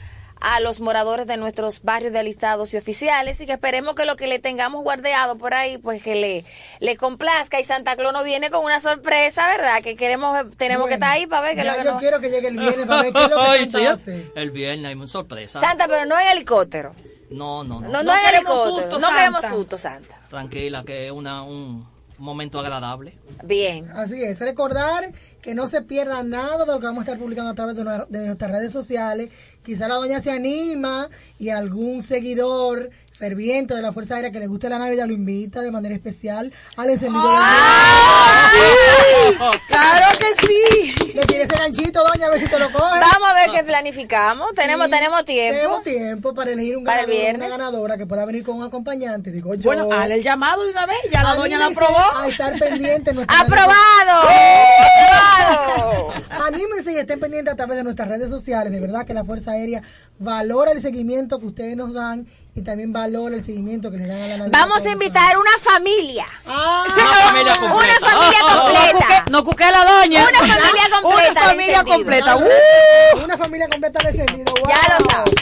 [0.44, 4.16] a los moradores de nuestros barrios de alistados y oficiales y que esperemos que lo
[4.16, 6.44] que le tengamos guardeado por ahí pues que le,
[6.80, 9.82] le complazca y Santa Claus nos viene con una sorpresa, ¿verdad?
[9.82, 12.28] Que queremos, tenemos que estar ahí para ver que lo que yo nos- quiero que
[12.30, 14.32] llegue el viernes para ver qué es lo que Ay, Santa sí, hace.
[14.34, 15.60] El viernes hay una sorpresa.
[15.60, 16.94] Santa, pero no en helicóptero.
[17.30, 17.88] No, no, no.
[17.88, 18.90] No, no, No en queremos helicóptero.
[18.90, 19.56] susto, no queremos Santa.
[19.56, 20.20] susto, Santa.
[20.28, 21.88] Tranquila, que es una, un
[22.22, 23.14] momento agradable.
[23.44, 23.90] Bien.
[23.90, 25.12] Así es, recordar
[25.42, 27.82] que no se pierda nada de lo que vamos a estar publicando a través de,
[27.82, 29.30] una- de nuestras redes sociales.
[29.64, 31.08] Quizá la doña se anima
[31.38, 35.60] y algún seguidor ferviente de la Fuerza Aérea que le guste la Navidad lo invita
[35.60, 38.50] de manera especial al encendido ¡Ah!
[38.52, 39.36] de
[39.68, 41.12] ¡Claro que sí!
[41.14, 42.98] Le tienes ese ganchito, doña, a ver si te lo coge.
[43.00, 44.52] Vamos a ver qué planificamos.
[44.54, 45.56] Tenemos, Sí, tenemos tiempo.
[45.56, 47.48] Tenemos tiempo para elegir un Para el ganador, viernes.
[47.48, 49.30] una ganadora que pueda venir con un acompañante.
[49.30, 49.62] Digo yo.
[49.62, 51.98] Bueno, hazle el llamado de una vez, ya la doña la aprobó.
[52.16, 53.10] A estar pendiente.
[53.10, 54.28] ¡Aprobado!
[54.28, 56.12] ¡Aprobado!
[56.46, 58.72] Anímense y estén pendientes a través de nuestras redes sociales.
[58.72, 59.82] De verdad que la Fuerza Aérea
[60.18, 64.20] valora el seguimiento que ustedes nos dan y también valora el seguimiento que le dan
[64.20, 64.58] a la Navidad.
[64.60, 66.26] Vamos a invitar una familia.
[66.46, 67.96] Ah, Una familia completa.
[67.98, 68.92] Una familia No completa.
[68.92, 70.28] cuque- No cuque la doña.
[70.28, 72.36] Una familia completa Una de familia completa.
[72.36, 73.24] ¡Uh!
[73.24, 74.54] Una familia completa de encendido.
[74.68, 75.34] Ya lo saben.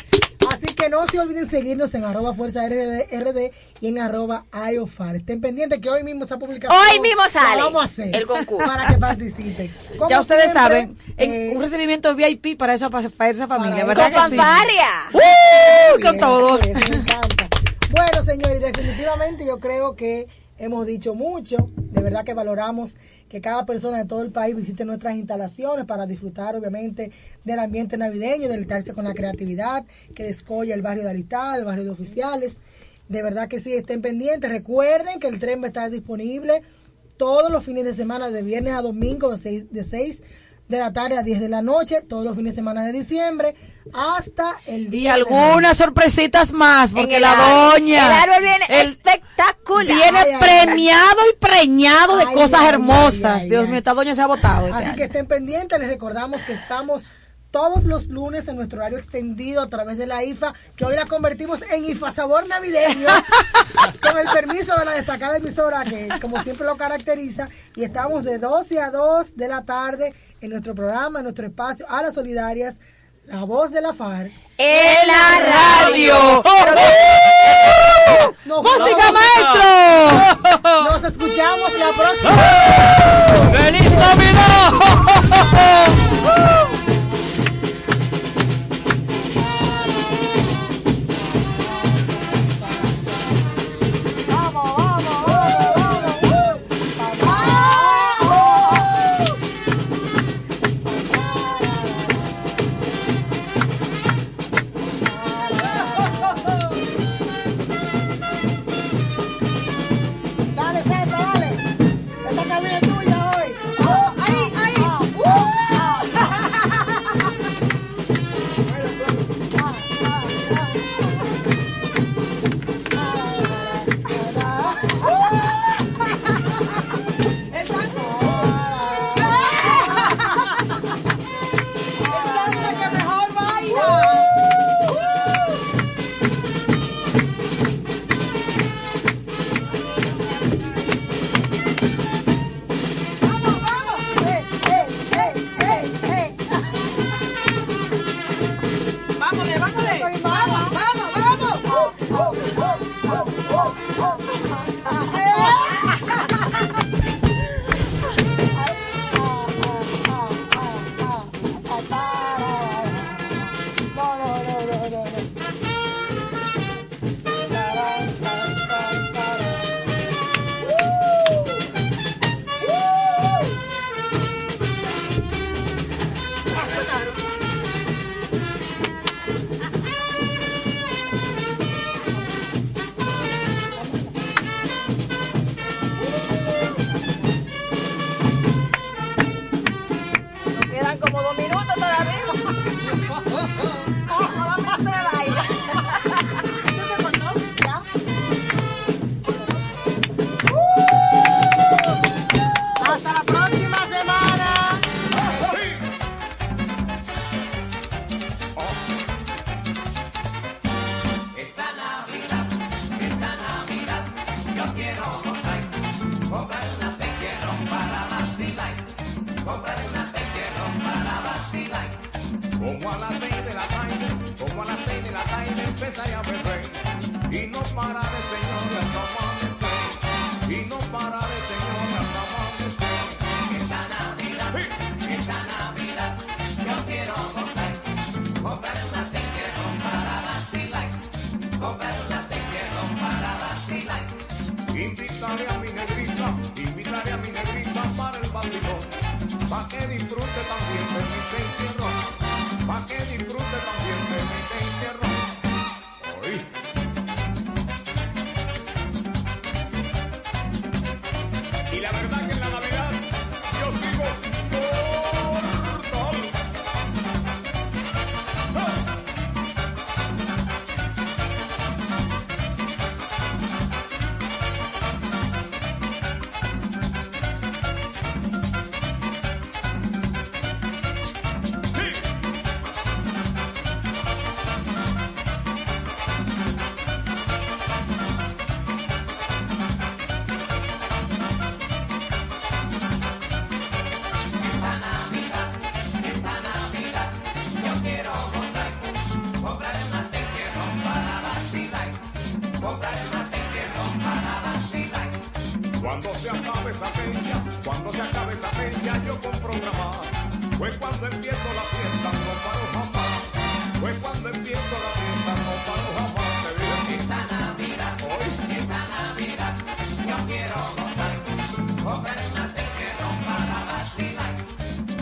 [0.62, 3.50] Así que no se olviden seguirnos en arroba fuerza RD, RD
[3.80, 5.16] y en arroba IOFAR.
[5.16, 8.66] Estén pendientes que hoy mismo esa publicación Hoy mismo sale vamos a hacer el concurso.
[8.66, 9.72] para que participen.
[9.96, 13.86] Como Ya ustedes siempre, saben, en eh, un recibimiento VIP para esa, para esa familia,
[13.86, 14.12] Para ¿verdad?
[14.12, 14.36] Con sí?
[14.36, 14.88] fanfarria.
[15.14, 16.02] ¡Uh!
[16.02, 16.58] Con todo.
[16.60, 17.48] eso me encanta.
[17.90, 20.26] Bueno, señores, definitivamente yo creo que
[20.58, 21.70] hemos dicho mucho.
[21.76, 22.96] De verdad que valoramos
[23.30, 27.12] que cada persona de todo el país visite nuestras instalaciones para disfrutar, obviamente,
[27.44, 31.84] del ambiente navideño, deleitarse con la creatividad que descolla el barrio de Aritá, el barrio
[31.84, 32.56] de oficiales.
[33.08, 34.50] De verdad que sí, estén pendientes.
[34.50, 36.62] Recuerden que el tren va a estar disponible
[37.16, 40.22] todos los fines de semana, de viernes a domingo, de 6 de, 6
[40.70, 43.54] de la tarde a 10 de la noche, todos los fines de semana de diciembre,
[43.92, 47.80] hasta el Y día de algunas sorpresitas más, porque la árbol.
[47.80, 48.06] doña.
[48.06, 49.86] El árbol viene el- espectacular.
[49.96, 50.38] Viene Ay, ay, ay.
[50.40, 53.24] premiado y preñado de cosas ay, hermosas.
[53.24, 53.68] ay, ay, Dios ay.
[53.68, 54.66] mío, esta doña se ha votado.
[54.66, 54.96] este Así año.
[54.96, 57.02] que estén pendientes, les recordamos que estamos
[57.50, 61.06] todos los lunes en nuestro horario extendido a través de la IFA, que hoy la
[61.06, 63.08] convertimos en IFA Sabor Navideño,
[64.02, 68.38] con el permiso de la destacada emisora que como siempre lo caracteriza, y estamos de
[68.38, 72.80] 12 a 2 de la tarde en nuestro programa, en nuestro espacio, a las solidarias,
[73.26, 74.30] la voz de la FAR.
[74.58, 76.42] En la radio.
[78.44, 79.09] Nos ¡Música,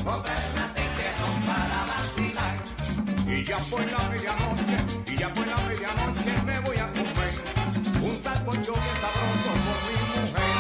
[0.09, 2.57] Comprar una Texerón para vacilar.
[3.27, 7.35] Y ya fue la medianoche, y ya fue la medianoche, me voy a comer
[8.01, 10.55] un sancocho bien sabroso por mi mujer.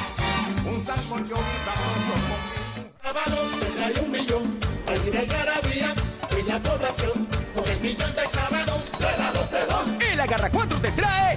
[0.70, 2.92] Un sancocho bien sabroso por mi mujer.
[3.02, 3.38] Sábado
[3.78, 5.94] trae un millón, al ir algarabía,
[6.38, 10.02] y la población, con el millón del sábado, de la Lotedón.
[10.02, 11.36] El Agarra 4 te trae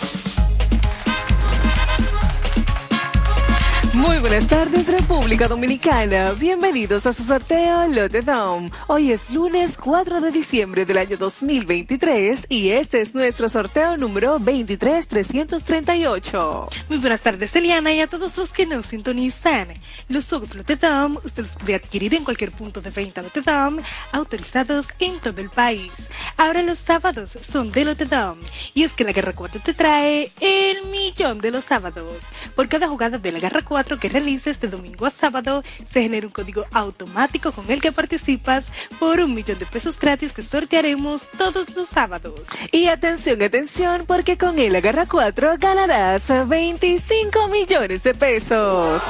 [3.93, 8.69] Muy buenas tardes República Dominicana, bienvenidos a su sorteo Lotedom.
[8.87, 14.39] Hoy es lunes 4 de diciembre del año 2023 y este es nuestro sorteo número
[14.39, 16.69] 23338.
[16.87, 19.67] Muy buenas tardes, Eliana, y a todos los que nos sintonizan.
[20.07, 23.79] Los juegos Lotedom usted los puede adquirir en cualquier punto de venta Lotedom,
[24.13, 25.91] autorizados en todo el país.
[26.37, 28.39] Ahora los sábados son de Lotedom,
[28.73, 32.21] y es que la Guerra 4 te trae el millón de los sábados.
[32.55, 36.27] Por cada jugada de la Guerra 4 que realices de domingo a sábado, se genera
[36.27, 38.67] un código automático con el que participas
[38.99, 42.41] por un millón de pesos gratis que sortearemos todos los sábados.
[42.71, 49.03] Y atención, atención, porque con el Agarra 4 ganarás 25 millones de pesos.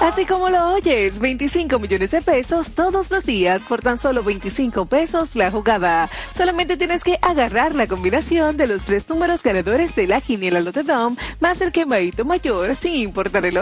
[0.00, 4.86] Así como lo oyes, 25 millones de pesos todos los días por tan solo 25
[4.86, 6.10] pesos la jugada.
[6.34, 11.16] Solamente tienes que agarrar la combinación de los tres números ganadores de la Quiniela Lotedom
[11.40, 13.58] más el quemadito mayor sin importar el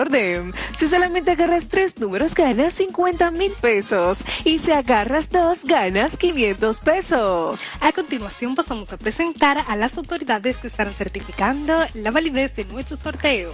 [0.78, 6.78] Si solamente agarras tres números ganas 50 mil pesos y si agarras dos ganas 500
[6.78, 7.60] pesos.
[7.80, 12.96] A continuación pasamos a presentar a las autoridades que estarán certificando la validez de nuestro
[12.96, 13.52] sorteo.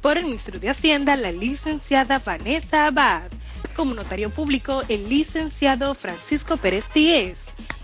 [0.00, 3.24] Por el Ministerio de Hacienda, la licenciada Vanessa Abad.
[3.74, 7.38] Como notario público, el licenciado Francisco Pérez Díez.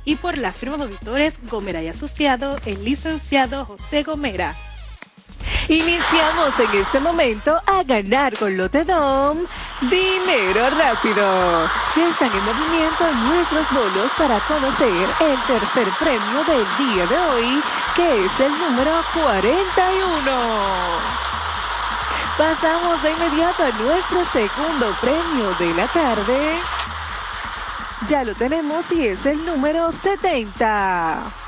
[0.04, 4.54] Y por la firma de auditores Gomera y Asociado, el licenciado José Gomera.
[5.68, 9.38] Iniciamos en este momento a ganar con Lotedom
[9.82, 11.64] dinero rápido.
[11.96, 17.62] Están en movimiento nuestros bolos para conocer el tercer premio del día de hoy,
[17.96, 20.22] que es el número 41.
[22.38, 26.58] Pasamos de inmediato a nuestro segundo premio de la tarde.
[28.08, 31.41] Ya lo tenemos y es el número 70.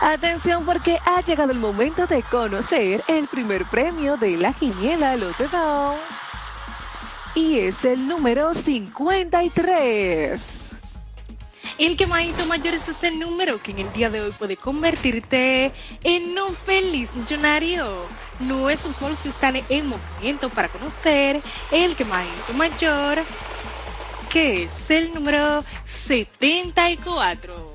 [0.00, 5.96] Atención porque ha llegado el momento de conocer el primer premio de la Giniela Lotedom.
[7.34, 10.68] Y es el número 53.
[11.78, 15.72] El quemadito mayor es ese número que en el día de hoy puede convertirte
[16.02, 17.86] en un feliz millonario.
[18.40, 23.22] Nuestros bolos están en movimiento para conocer el quemadito mayor,
[24.28, 27.67] que es el número 74.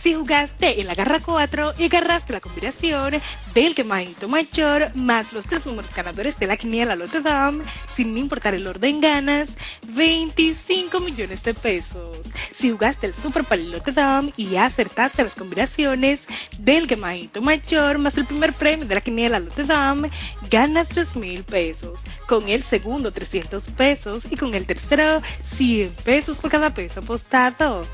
[0.00, 3.14] Si jugaste en la garra 4 y agarraste la combinación
[3.52, 7.60] del quemadito mayor más los tres números ganadores de la quiniela Lotedom,
[7.94, 9.56] sin importar el orden ganas,
[9.88, 12.16] 25 millones de pesos.
[12.54, 16.28] Si jugaste el Super Palio Lotedom y acertaste las combinaciones
[16.60, 20.04] del quemadito mayor más el primer premio de la quiniela Lotedom,
[20.48, 22.02] ganas 3 mil pesos.
[22.28, 27.84] Con el segundo 300 pesos y con el tercero 100 pesos por cada peso apostado.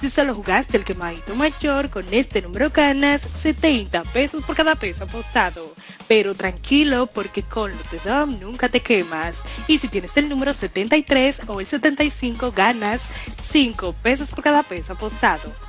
[0.00, 5.04] Si solo jugaste el quemadito mayor, con este número ganas 70 pesos por cada peso
[5.04, 5.74] apostado.
[6.06, 9.38] Pero tranquilo, porque con Lotedom nunca te quemas.
[9.66, 13.00] Y si tienes el número 73 o el 75, ganas
[13.40, 15.65] 5 pesos por cada peso apostado.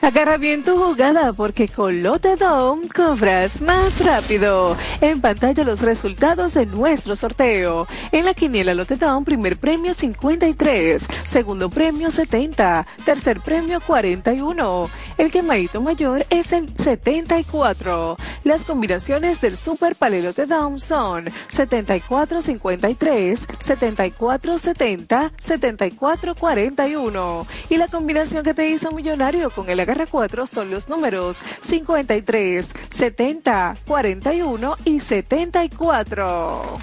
[0.00, 4.76] Agarra bien tu jugada porque con Lotedom cobras más rápido.
[5.00, 7.86] En pantalla los resultados de nuestro sorteo.
[8.12, 14.90] En la quiniela Lotedom, primer premio 53, segundo premio 70, tercer premio 41.
[15.16, 18.16] El quemadito mayor es el 74.
[18.44, 27.46] Las combinaciones del Super Palelotedom son 74-53, 74-70, 74-41.
[27.70, 32.74] Y la combinación que te hizo millonario con el agarra 4 son los números 53,
[32.90, 36.78] 70, 41 y 74.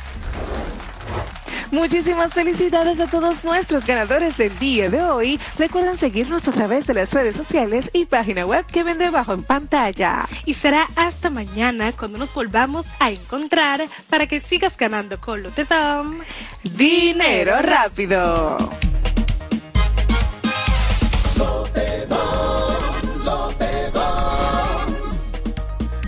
[1.72, 5.40] Muchísimas felicidades a todos nuestros ganadores del día de hoy.
[5.58, 9.44] Recuerden seguirnos a través de las redes sociales y página web que ven debajo en
[9.44, 10.28] pantalla.
[10.46, 15.52] Y será hasta mañana cuando nos volvamos a encontrar para que sigas ganando con lo
[15.52, 16.20] de Dom.
[16.64, 18.58] Dinero rápido.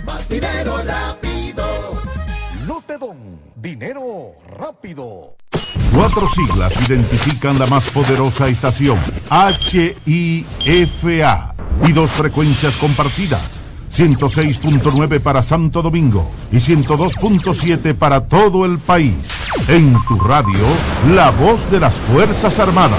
[0.04, 1.64] Más dinero rápido.
[2.66, 3.38] Lotedon.
[3.56, 5.36] Dinero rápido.
[5.94, 8.98] Cuatro siglas identifican la más poderosa estación,
[10.04, 11.54] HIFA,
[11.86, 13.60] y dos frecuencias compartidas,
[13.92, 19.14] 106.9 para Santo Domingo y 102.7 para todo el país.
[19.68, 20.64] En tu radio,
[21.14, 22.98] la voz de las Fuerzas Armadas,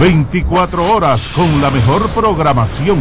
[0.00, 2.98] 24 horas con la mejor programación.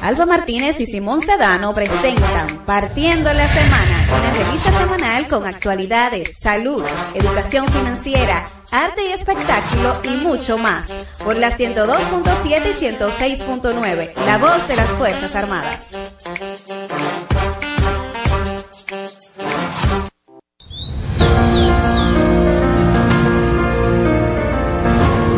[0.00, 6.82] Alba Martínez y Simón Sedano presentan Partiendo la Semana, una revista semanal con actualidades, salud,
[7.14, 10.92] educación financiera, arte y espectáculo y mucho más.
[11.24, 15.90] Por la 102.7 y 106.9, la voz de las Fuerzas Armadas.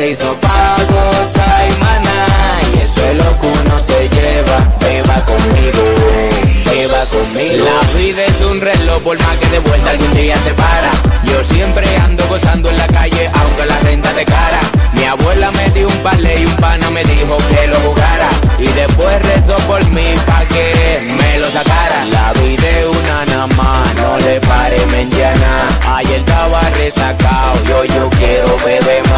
[0.00, 1.68] se hizo para gozar
[2.72, 4.58] y eso es lo que uno se lleva.
[4.80, 5.82] Beba conmigo,
[6.64, 7.66] beba conmigo.
[7.66, 10.90] La vida es un reloj, por más que de vuelta algún día se para.
[11.24, 14.60] Yo siempre ando gozando en la calle, aunque la renta de cara.
[14.94, 18.28] Mi abuela me dio un palé y un pana me dijo que lo jugara.
[18.58, 22.06] Y después rezó por mí pa' que me lo sacara.
[22.06, 25.68] La vida es una nada más, no le pare mendiana.
[25.94, 29.09] Ayer estaba resacado, yo yo quiero beber